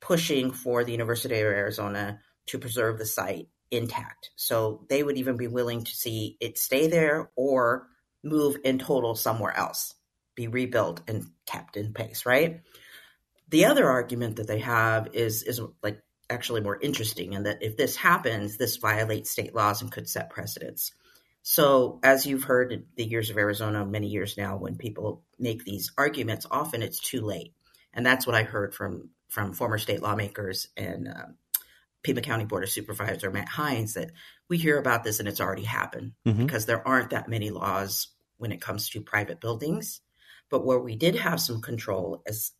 pushing 0.00 0.50
for 0.50 0.84
the 0.84 0.92
University 0.92 1.34
of 1.36 1.46
Arizona 1.46 2.20
to 2.46 2.58
preserve 2.58 2.98
the 2.98 3.06
site 3.06 3.48
intact. 3.70 4.30
So 4.36 4.84
they 4.88 5.02
would 5.02 5.16
even 5.16 5.36
be 5.36 5.48
willing 5.48 5.84
to 5.84 5.94
see 5.94 6.36
it 6.40 6.58
stay 6.58 6.88
there 6.88 7.30
or 7.36 7.88
move 8.22 8.56
in 8.64 8.78
total 8.78 9.14
somewhere 9.14 9.56
else 9.56 9.94
be 10.34 10.48
rebuilt 10.48 11.00
and 11.08 11.30
kept 11.46 11.76
in 11.76 11.92
pace, 11.92 12.26
right? 12.26 12.60
The 13.48 13.66
other 13.66 13.88
argument 13.88 14.36
that 14.36 14.46
they 14.46 14.60
have 14.60 15.08
is 15.12 15.42
is 15.42 15.60
like 15.82 16.02
actually 16.30 16.60
more 16.60 16.78
interesting 16.80 17.32
in 17.32 17.44
that 17.44 17.62
if 17.62 17.76
this 17.76 17.96
happens, 17.96 18.56
this 18.56 18.76
violates 18.76 19.30
state 19.30 19.54
laws 19.54 19.82
and 19.82 19.92
could 19.92 20.08
set 20.08 20.30
precedents. 20.30 20.92
So, 21.42 22.00
as 22.02 22.24
you've 22.24 22.44
heard 22.44 22.72
in 22.72 22.86
the 22.96 23.04
years 23.04 23.28
of 23.28 23.36
Arizona, 23.36 23.84
many 23.84 24.08
years 24.08 24.38
now, 24.38 24.56
when 24.56 24.76
people 24.76 25.22
make 25.38 25.64
these 25.64 25.92
arguments, 25.98 26.46
often 26.50 26.82
it's 26.82 27.00
too 27.00 27.20
late, 27.20 27.52
and 27.92 28.04
that's 28.04 28.26
what 28.26 28.34
I 28.34 28.44
heard 28.44 28.74
from 28.74 29.10
from 29.28 29.52
former 29.52 29.78
state 29.78 30.00
lawmakers 30.00 30.68
and 30.76 31.08
um, 31.08 31.36
Pima 32.02 32.20
County 32.20 32.44
Board 32.44 32.62
of 32.62 32.70
Supervisor 32.70 33.30
Matt 33.30 33.48
Heinz 33.48 33.94
that 33.94 34.12
we 34.48 34.58
hear 34.58 34.78
about 34.78 35.02
this 35.02 35.18
and 35.18 35.28
it's 35.28 35.40
already 35.40 35.64
happened 35.64 36.12
mm-hmm. 36.24 36.46
because 36.46 36.66
there 36.66 36.86
aren't 36.86 37.10
that 37.10 37.28
many 37.28 37.50
laws 37.50 38.08
when 38.36 38.52
it 38.52 38.60
comes 38.60 38.90
to 38.90 39.00
private 39.00 39.40
buildings 39.40 40.00
but 40.50 40.64
where 40.64 40.78
we 40.78 40.94
did 40.94 41.16
have 41.16 41.40
some 41.40 41.60
control 41.60 42.22
as 42.28 42.52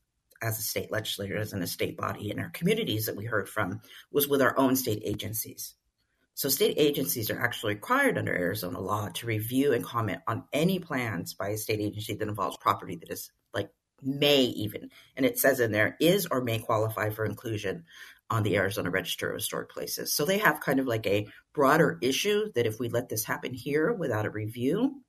as 0.44 0.58
a 0.58 0.62
state 0.62 0.92
legislature, 0.92 1.38
as 1.38 1.52
in 1.52 1.62
a 1.62 1.66
state 1.66 1.96
body 1.96 2.30
in 2.30 2.38
our 2.38 2.50
communities 2.50 3.06
that 3.06 3.16
we 3.16 3.24
heard 3.24 3.48
from, 3.48 3.80
was 4.12 4.28
with 4.28 4.42
our 4.42 4.56
own 4.58 4.76
state 4.76 5.02
agencies. 5.04 5.74
So 6.34 6.48
state 6.48 6.74
agencies 6.78 7.30
are 7.30 7.40
actually 7.40 7.74
required 7.74 8.18
under 8.18 8.34
Arizona 8.34 8.80
law 8.80 9.08
to 9.14 9.26
review 9.26 9.72
and 9.72 9.84
comment 9.84 10.20
on 10.26 10.44
any 10.52 10.80
plans 10.80 11.32
by 11.34 11.48
a 11.50 11.56
state 11.56 11.80
agency 11.80 12.14
that 12.14 12.28
involves 12.28 12.56
property 12.56 12.96
that 12.96 13.10
is 13.10 13.30
like 13.52 13.70
may 14.02 14.42
even, 14.42 14.90
and 15.16 15.24
it 15.24 15.38
says 15.38 15.60
in 15.60 15.72
there 15.72 15.96
is 16.00 16.26
or 16.26 16.42
may 16.42 16.58
qualify 16.58 17.10
for 17.10 17.24
inclusion 17.24 17.84
on 18.30 18.42
the 18.42 18.56
Arizona 18.56 18.90
Register 18.90 19.30
of 19.30 19.36
Historic 19.36 19.70
Places. 19.70 20.12
So 20.12 20.24
they 20.24 20.38
have 20.38 20.60
kind 20.60 20.80
of 20.80 20.86
like 20.86 21.06
a 21.06 21.28
broader 21.54 21.98
issue 22.02 22.50
that 22.54 22.66
if 22.66 22.80
we 22.80 22.88
let 22.88 23.08
this 23.08 23.24
happen 23.24 23.54
here 23.54 23.92
without 23.92 24.26
a 24.26 24.30
review, 24.30 25.02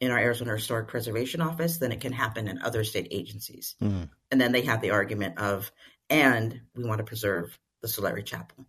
in 0.00 0.10
our 0.10 0.18
Arizona 0.18 0.54
Historic 0.54 0.88
Preservation 0.88 1.40
Office, 1.40 1.78
then 1.78 1.92
it 1.92 2.00
can 2.00 2.12
happen 2.12 2.48
in 2.48 2.60
other 2.62 2.84
state 2.84 3.08
agencies. 3.10 3.74
Mm-hmm. 3.82 4.04
And 4.30 4.40
then 4.40 4.52
they 4.52 4.62
have 4.62 4.80
the 4.80 4.90
argument 4.90 5.38
of, 5.38 5.72
and 6.08 6.60
we 6.74 6.84
want 6.84 6.98
to 6.98 7.04
preserve 7.04 7.58
the 7.82 7.88
Soleri 7.88 8.24
Chapel. 8.24 8.66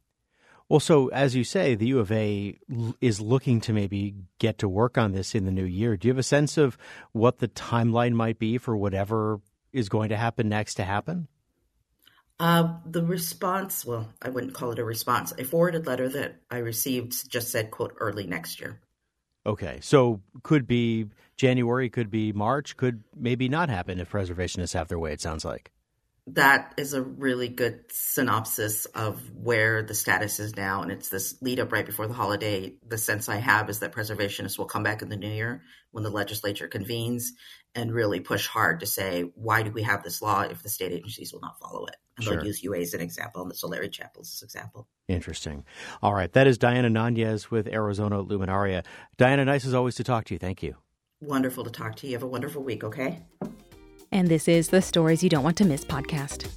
Well, 0.68 0.80
so 0.80 1.08
as 1.08 1.36
you 1.36 1.44
say, 1.44 1.74
the 1.74 1.88
U 1.88 2.00
of 2.00 2.12
A 2.12 2.56
is 3.02 3.20
looking 3.20 3.60
to 3.62 3.74
maybe 3.74 4.14
get 4.38 4.60
to 4.60 4.70
work 4.70 5.00
on 5.00 5.14
this 5.14 5.34
in 5.34 5.46
the 5.46 5.52
new 5.52 5.64
year. 5.64 5.98
Do 5.98 6.08
you 6.08 6.12
have 6.12 6.20
a 6.20 6.24
sense 6.24 6.58
of 6.58 6.78
what 7.12 7.40
the 7.40 7.48
timeline 7.48 8.14
might 8.14 8.38
be 8.38 8.60
for 8.60 8.78
whatever 8.78 9.42
is 9.74 9.90
going 9.90 10.10
to 10.10 10.18
happen 10.18 10.48
next 10.48 10.76
to 10.76 10.84
happen? 10.84 11.28
Uh, 12.40 12.76
the 12.86 13.04
response, 13.04 13.84
well, 13.84 14.14
I 14.22 14.30
wouldn't 14.30 14.54
call 14.54 14.72
it 14.72 14.80
a 14.80 14.84
response. 14.84 15.34
A 15.38 15.44
forwarded 15.44 15.88
letter 15.88 16.08
that 16.08 16.36
I 16.50 16.60
received 16.60 17.30
just 17.30 17.52
said, 17.52 17.72
quote, 17.72 17.96
early 17.98 18.28
next 18.28 18.62
year. 18.62 18.80
Okay, 19.50 19.80
so 19.82 20.22
could 20.44 20.68
be 20.68 21.08
January, 21.36 21.90
could 21.90 22.12
be 22.12 22.32
March, 22.32 22.78
could 22.78 23.04
maybe 23.16 23.50
not 23.50 23.68
happen 23.68 24.00
if 24.00 24.12
preservationists 24.12 24.76
have 24.76 24.90
their 24.90 25.00
way. 25.00 25.12
It 25.12 25.22
sounds 25.22 25.44
like 25.44 25.72
that 26.28 26.76
is 26.78 26.94
a 26.94 27.02
really 27.02 27.48
good 27.48 27.80
synopsis 27.90 28.86
of 28.86 29.20
where 29.36 29.82
the 29.82 29.96
status 29.96 30.40
is 30.40 30.56
now, 30.56 30.84
and 30.84 30.92
it's 30.92 31.10
this 31.10 31.42
lead 31.42 31.60
up 31.60 31.72
right 31.72 31.88
before 31.88 32.06
the 32.06 32.14
holiday. 32.14 32.76
The 32.88 33.00
sense 33.00 33.28
I 33.28 33.38
have 33.38 33.72
is 33.72 33.80
that 33.80 33.92
preservationists 33.92 34.60
will 34.60 34.66
come 34.66 34.84
back 34.84 35.02
in 35.02 35.10
the 35.10 35.18
new 35.18 35.32
year 35.32 35.64
when 35.90 36.04
the 36.04 36.12
legislature 36.12 36.68
convenes 36.68 37.34
and 37.74 37.92
really 37.92 38.20
push 38.20 38.46
hard 38.46 38.82
to 38.82 38.86
say 38.86 39.32
why 39.34 39.64
do 39.64 39.72
we 39.72 39.82
have 39.82 40.04
this 40.04 40.22
law 40.22 40.42
if 40.42 40.62
the 40.62 40.70
state 40.70 40.92
agencies 40.92 41.34
will 41.34 41.42
not 41.42 41.60
follow 41.60 41.88
it. 41.88 41.96
And 42.20 42.26
sure. 42.26 42.36
they'll 42.36 42.48
use 42.48 42.62
UA 42.62 42.80
as 42.80 42.94
an 42.94 43.00
example 43.00 43.42
and 43.42 43.50
the 43.50 43.56
Soleri 43.56 43.90
Chapels 43.90 44.34
as 44.36 44.42
an 44.42 44.48
example. 44.48 44.88
Interesting. 45.08 45.64
All 46.02 46.14
right. 46.14 46.32
That 46.34 46.48
is 46.48 46.58
Diana 46.58 46.90
Nanez 46.90 47.50
with 47.50 47.66
Arizona 47.68 48.22
Luminaria. 48.22 48.86
Diana, 49.18 49.46
nice 49.46 49.66
as 49.66 49.74
always 49.74 49.96
to 49.96 50.04
talk 50.04 50.26
to 50.26 50.36
you. 50.36 50.38
Thank 50.38 50.62
you. 50.62 50.76
Wonderful 51.22 51.64
to 51.64 51.70
talk 51.70 51.96
to 51.98 52.08
you. 52.08 52.14
Have 52.14 52.24
a 52.24 52.28
wonderful 52.28 52.62
week, 52.62 52.84
okay? 52.84 53.24
And 54.12 54.28
this 54.28 54.50
is 54.50 54.68
the 54.68 54.82
Stories 54.82 55.24
You 55.24 55.30
Don't 55.30 55.44
Want 55.44 55.58
to 55.58 55.66
Miss 55.66 55.86
podcast. 55.86 56.48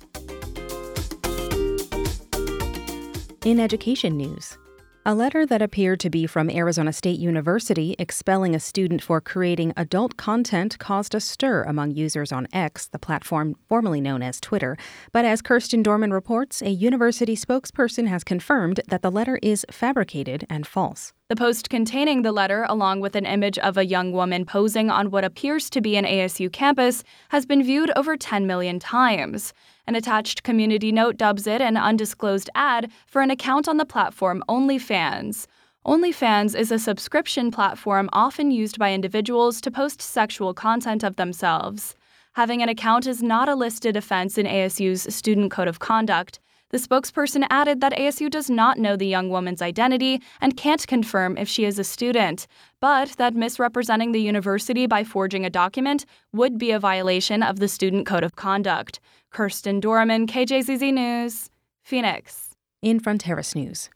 In 3.44 3.60
education 3.60 4.16
news, 4.16 4.58
a 5.04 5.14
letter 5.14 5.44
that 5.44 5.60
appeared 5.60 5.98
to 5.98 6.08
be 6.08 6.26
from 6.26 6.48
Arizona 6.48 6.92
State 6.92 7.18
University 7.18 7.96
expelling 7.98 8.54
a 8.54 8.60
student 8.60 9.02
for 9.02 9.20
creating 9.20 9.72
adult 9.76 10.16
content 10.16 10.78
caused 10.78 11.12
a 11.14 11.20
stir 11.20 11.64
among 11.64 11.90
users 11.90 12.30
on 12.30 12.46
X, 12.52 12.86
the 12.86 13.00
platform 13.00 13.56
formerly 13.68 14.00
known 14.00 14.22
as 14.22 14.40
Twitter. 14.40 14.76
But 15.10 15.24
as 15.24 15.42
Kirsten 15.42 15.82
Dorman 15.82 16.12
reports, 16.12 16.62
a 16.62 16.70
university 16.70 17.34
spokesperson 17.34 18.06
has 18.06 18.22
confirmed 18.22 18.80
that 18.86 19.02
the 19.02 19.10
letter 19.10 19.40
is 19.42 19.66
fabricated 19.72 20.46
and 20.48 20.66
false. 20.66 21.12
The 21.32 21.36
post 21.36 21.70
containing 21.70 22.20
the 22.20 22.30
letter, 22.30 22.66
along 22.68 23.00
with 23.00 23.16
an 23.16 23.24
image 23.24 23.58
of 23.58 23.78
a 23.78 23.86
young 23.86 24.12
woman 24.12 24.44
posing 24.44 24.90
on 24.90 25.10
what 25.10 25.24
appears 25.24 25.70
to 25.70 25.80
be 25.80 25.96
an 25.96 26.04
ASU 26.04 26.52
campus, 26.52 27.04
has 27.30 27.46
been 27.46 27.62
viewed 27.62 27.90
over 27.96 28.18
10 28.18 28.46
million 28.46 28.78
times. 28.78 29.54
An 29.86 29.94
attached 29.94 30.42
community 30.42 30.92
note 30.92 31.16
dubs 31.16 31.46
it 31.46 31.62
an 31.62 31.78
undisclosed 31.78 32.50
ad 32.54 32.92
for 33.06 33.22
an 33.22 33.30
account 33.30 33.66
on 33.66 33.78
the 33.78 33.86
platform 33.86 34.44
OnlyFans. 34.46 35.46
OnlyFans 35.86 36.54
is 36.54 36.70
a 36.70 36.78
subscription 36.78 37.50
platform 37.50 38.10
often 38.12 38.50
used 38.50 38.78
by 38.78 38.92
individuals 38.92 39.62
to 39.62 39.70
post 39.70 40.02
sexual 40.02 40.52
content 40.52 41.02
of 41.02 41.16
themselves. 41.16 41.94
Having 42.34 42.62
an 42.62 42.68
account 42.68 43.06
is 43.06 43.22
not 43.22 43.48
a 43.48 43.54
listed 43.54 43.96
offense 43.96 44.36
in 44.36 44.44
ASU's 44.44 45.14
Student 45.14 45.50
Code 45.50 45.68
of 45.68 45.78
Conduct. 45.78 46.40
The 46.72 46.78
spokesperson 46.78 47.46
added 47.50 47.82
that 47.82 47.92
ASU 47.92 48.30
does 48.30 48.48
not 48.48 48.78
know 48.78 48.96
the 48.96 49.06
young 49.06 49.28
woman's 49.28 49.60
identity 49.60 50.22
and 50.40 50.56
can't 50.56 50.86
confirm 50.86 51.36
if 51.36 51.46
she 51.46 51.66
is 51.66 51.78
a 51.78 51.84
student, 51.84 52.46
but 52.80 53.10
that 53.18 53.34
misrepresenting 53.34 54.12
the 54.12 54.22
university 54.22 54.86
by 54.86 55.04
forging 55.04 55.44
a 55.44 55.50
document 55.50 56.06
would 56.32 56.56
be 56.56 56.70
a 56.70 56.78
violation 56.78 57.42
of 57.42 57.58
the 57.58 57.68
Student 57.68 58.06
Code 58.06 58.24
of 58.24 58.36
Conduct. 58.36 59.00
Kirsten 59.30 59.80
Dorman, 59.80 60.26
KJZZ 60.26 60.94
News, 60.94 61.50
Phoenix. 61.82 62.56
In 62.80 63.00
Fronteras 63.00 63.54
News. 63.54 63.90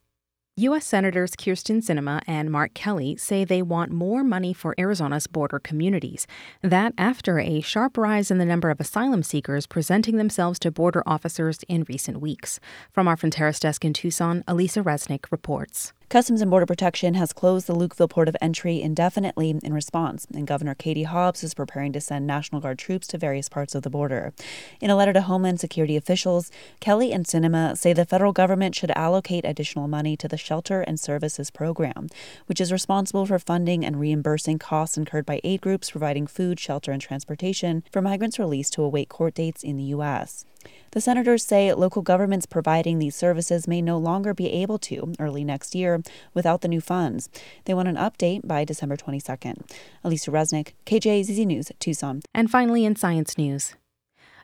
U.S. 0.58 0.86
Senators 0.86 1.32
Kyrsten 1.32 1.82
Sinema 1.82 2.22
and 2.26 2.50
Mark 2.50 2.72
Kelly 2.72 3.14
say 3.18 3.44
they 3.44 3.60
want 3.60 3.92
more 3.92 4.24
money 4.24 4.54
for 4.54 4.74
Arizona's 4.78 5.26
border 5.26 5.58
communities. 5.58 6.26
That 6.62 6.94
after 6.96 7.38
a 7.38 7.60
sharp 7.60 7.98
rise 7.98 8.30
in 8.30 8.38
the 8.38 8.46
number 8.46 8.70
of 8.70 8.80
asylum 8.80 9.22
seekers 9.22 9.66
presenting 9.66 10.16
themselves 10.16 10.58
to 10.60 10.70
border 10.70 11.02
officers 11.04 11.58
in 11.68 11.84
recent 11.90 12.22
weeks. 12.22 12.58
From 12.90 13.06
our 13.06 13.18
Fronteras 13.18 13.60
desk 13.60 13.84
in 13.84 13.92
Tucson, 13.92 14.44
Alisa 14.48 14.82
Reznick 14.82 15.30
reports. 15.30 15.92
Customs 16.08 16.40
and 16.40 16.48
Border 16.48 16.66
Protection 16.66 17.14
has 17.14 17.32
closed 17.32 17.66
the 17.66 17.74
Lukeville 17.74 18.08
port 18.08 18.28
of 18.28 18.36
entry 18.40 18.80
indefinitely 18.80 19.50
in 19.50 19.74
response, 19.74 20.24
and 20.32 20.46
Governor 20.46 20.76
Katie 20.76 21.02
Hobbs 21.02 21.42
is 21.42 21.52
preparing 21.52 21.92
to 21.92 22.00
send 22.00 22.28
National 22.28 22.60
Guard 22.60 22.78
troops 22.78 23.08
to 23.08 23.18
various 23.18 23.48
parts 23.48 23.74
of 23.74 23.82
the 23.82 23.90
border. 23.90 24.32
In 24.80 24.88
a 24.88 24.94
letter 24.94 25.12
to 25.12 25.22
Homeland 25.22 25.58
Security 25.58 25.96
officials, 25.96 26.52
Kelly 26.78 27.10
and 27.10 27.24
Sinema 27.24 27.76
say 27.76 27.92
the 27.92 28.04
federal 28.04 28.32
government 28.32 28.76
should 28.76 28.92
allocate 28.92 29.44
additional 29.44 29.88
money 29.88 30.16
to 30.18 30.28
the 30.28 30.36
Shelter 30.36 30.80
and 30.80 31.00
Services 31.00 31.50
Program, 31.50 32.06
which 32.46 32.60
is 32.60 32.70
responsible 32.70 33.26
for 33.26 33.40
funding 33.40 33.84
and 33.84 33.98
reimbursing 33.98 34.60
costs 34.60 34.96
incurred 34.96 35.26
by 35.26 35.40
aid 35.42 35.60
groups 35.60 35.90
providing 35.90 36.28
food, 36.28 36.60
shelter, 36.60 36.92
and 36.92 37.02
transportation 37.02 37.82
for 37.90 38.00
migrants 38.00 38.38
released 38.38 38.74
to 38.74 38.82
await 38.82 39.08
court 39.08 39.34
dates 39.34 39.64
in 39.64 39.76
the 39.76 39.82
U.S. 39.84 40.44
The 40.92 41.00
senators 41.00 41.44
say 41.44 41.72
local 41.74 42.02
governments 42.02 42.46
providing 42.46 42.98
these 42.98 43.14
services 43.14 43.68
may 43.68 43.82
no 43.82 43.98
longer 43.98 44.32
be 44.32 44.50
able 44.50 44.78
to 44.78 45.12
early 45.18 45.44
next 45.44 45.74
year 45.74 45.95
without 46.34 46.60
the 46.60 46.68
new 46.68 46.80
funds. 46.80 47.28
They 47.64 47.74
want 47.74 47.88
an 47.88 47.96
update 47.96 48.46
by 48.46 48.64
December 48.64 48.96
22nd. 48.96 49.68
Alisa 50.04 50.30
Reznick, 50.30 50.72
KJZZ 50.84 51.46
News, 51.46 51.72
Tucson. 51.78 52.22
And 52.34 52.50
finally, 52.50 52.84
in 52.84 52.96
science 52.96 53.36
news. 53.38 53.74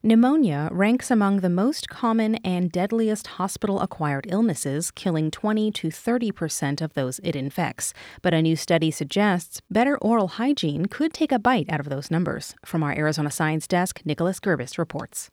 Pneumonia 0.04 0.68
ranks 0.72 1.12
among 1.12 1.36
the 1.38 1.48
most 1.48 1.88
common 1.88 2.34
and 2.44 2.72
deadliest 2.72 3.28
hospital 3.38 3.80
acquired 3.80 4.26
illnesses, 4.28 4.90
killing 4.90 5.30
20 5.30 5.70
to 5.70 5.92
30 5.92 6.32
percent 6.32 6.80
of 6.80 6.94
those 6.94 7.20
it 7.22 7.36
infects. 7.36 7.94
But 8.20 8.34
a 8.34 8.42
new 8.42 8.56
study 8.56 8.90
suggests 8.90 9.60
better 9.70 9.96
oral 9.98 10.26
hygiene 10.26 10.86
could 10.86 11.14
take 11.14 11.30
a 11.30 11.38
bite 11.38 11.70
out 11.70 11.78
of 11.78 11.88
those 11.88 12.10
numbers. 12.10 12.56
From 12.64 12.82
our 12.82 12.90
Arizona 12.90 13.30
Science 13.30 13.68
Desk, 13.68 14.00
Nicholas 14.04 14.40
Gerbis 14.40 14.76
reports. 14.76 15.30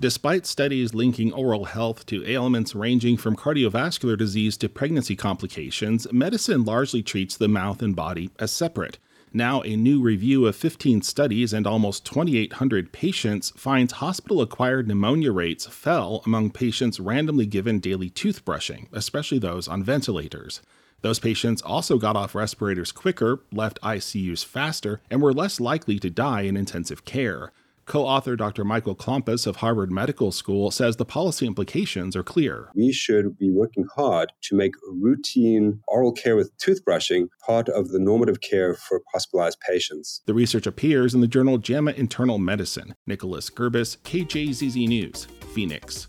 Despite 0.00 0.46
studies 0.46 0.94
linking 0.94 1.32
oral 1.32 1.64
health 1.64 2.06
to 2.06 2.24
ailments 2.24 2.72
ranging 2.72 3.16
from 3.16 3.34
cardiovascular 3.34 4.16
disease 4.16 4.56
to 4.58 4.68
pregnancy 4.68 5.16
complications, 5.16 6.06
medicine 6.12 6.64
largely 6.64 7.02
treats 7.02 7.36
the 7.36 7.48
mouth 7.48 7.82
and 7.82 7.96
body 7.96 8.30
as 8.38 8.52
separate. 8.52 8.98
Now, 9.32 9.60
a 9.62 9.74
new 9.74 10.00
review 10.00 10.46
of 10.46 10.54
15 10.54 11.02
studies 11.02 11.52
and 11.52 11.66
almost 11.66 12.06
2,800 12.06 12.92
patients 12.92 13.50
finds 13.56 13.94
hospital 13.94 14.40
acquired 14.40 14.86
pneumonia 14.86 15.32
rates 15.32 15.66
fell 15.66 16.22
among 16.24 16.52
patients 16.52 17.00
randomly 17.00 17.46
given 17.46 17.80
daily 17.80 18.08
toothbrushing, 18.08 18.86
especially 18.92 19.40
those 19.40 19.66
on 19.66 19.82
ventilators. 19.82 20.62
Those 21.02 21.18
patients 21.18 21.60
also 21.60 21.98
got 21.98 22.14
off 22.14 22.36
respirators 22.36 22.92
quicker, 22.92 23.40
left 23.50 23.80
ICUs 23.82 24.44
faster, 24.44 25.00
and 25.10 25.20
were 25.20 25.32
less 25.32 25.58
likely 25.58 25.98
to 25.98 26.08
die 26.08 26.42
in 26.42 26.56
intensive 26.56 27.04
care. 27.04 27.52
Co 27.88 28.04
author 28.04 28.36
Dr. 28.36 28.66
Michael 28.66 28.94
Klompas 28.94 29.46
of 29.46 29.56
Harvard 29.56 29.90
Medical 29.90 30.30
School 30.30 30.70
says 30.70 30.96
the 30.96 31.06
policy 31.06 31.46
implications 31.46 32.14
are 32.14 32.22
clear. 32.22 32.68
We 32.74 32.92
should 32.92 33.38
be 33.38 33.50
working 33.50 33.86
hard 33.96 34.30
to 34.42 34.54
make 34.54 34.74
routine 34.92 35.80
oral 35.88 36.12
care 36.12 36.36
with 36.36 36.52
toothbrushing 36.58 37.28
part 37.46 37.70
of 37.70 37.88
the 37.88 37.98
normative 37.98 38.42
care 38.42 38.74
for 38.74 39.00
hospitalized 39.14 39.60
patients. 39.66 40.20
The 40.26 40.34
research 40.34 40.66
appears 40.66 41.14
in 41.14 41.22
the 41.22 41.26
journal 41.26 41.56
JAMA 41.56 41.92
Internal 41.92 42.36
Medicine. 42.36 42.94
Nicholas 43.06 43.48
Gerbis, 43.48 43.96
KJZZ 43.96 44.86
News, 44.86 45.26
Phoenix. 45.54 46.08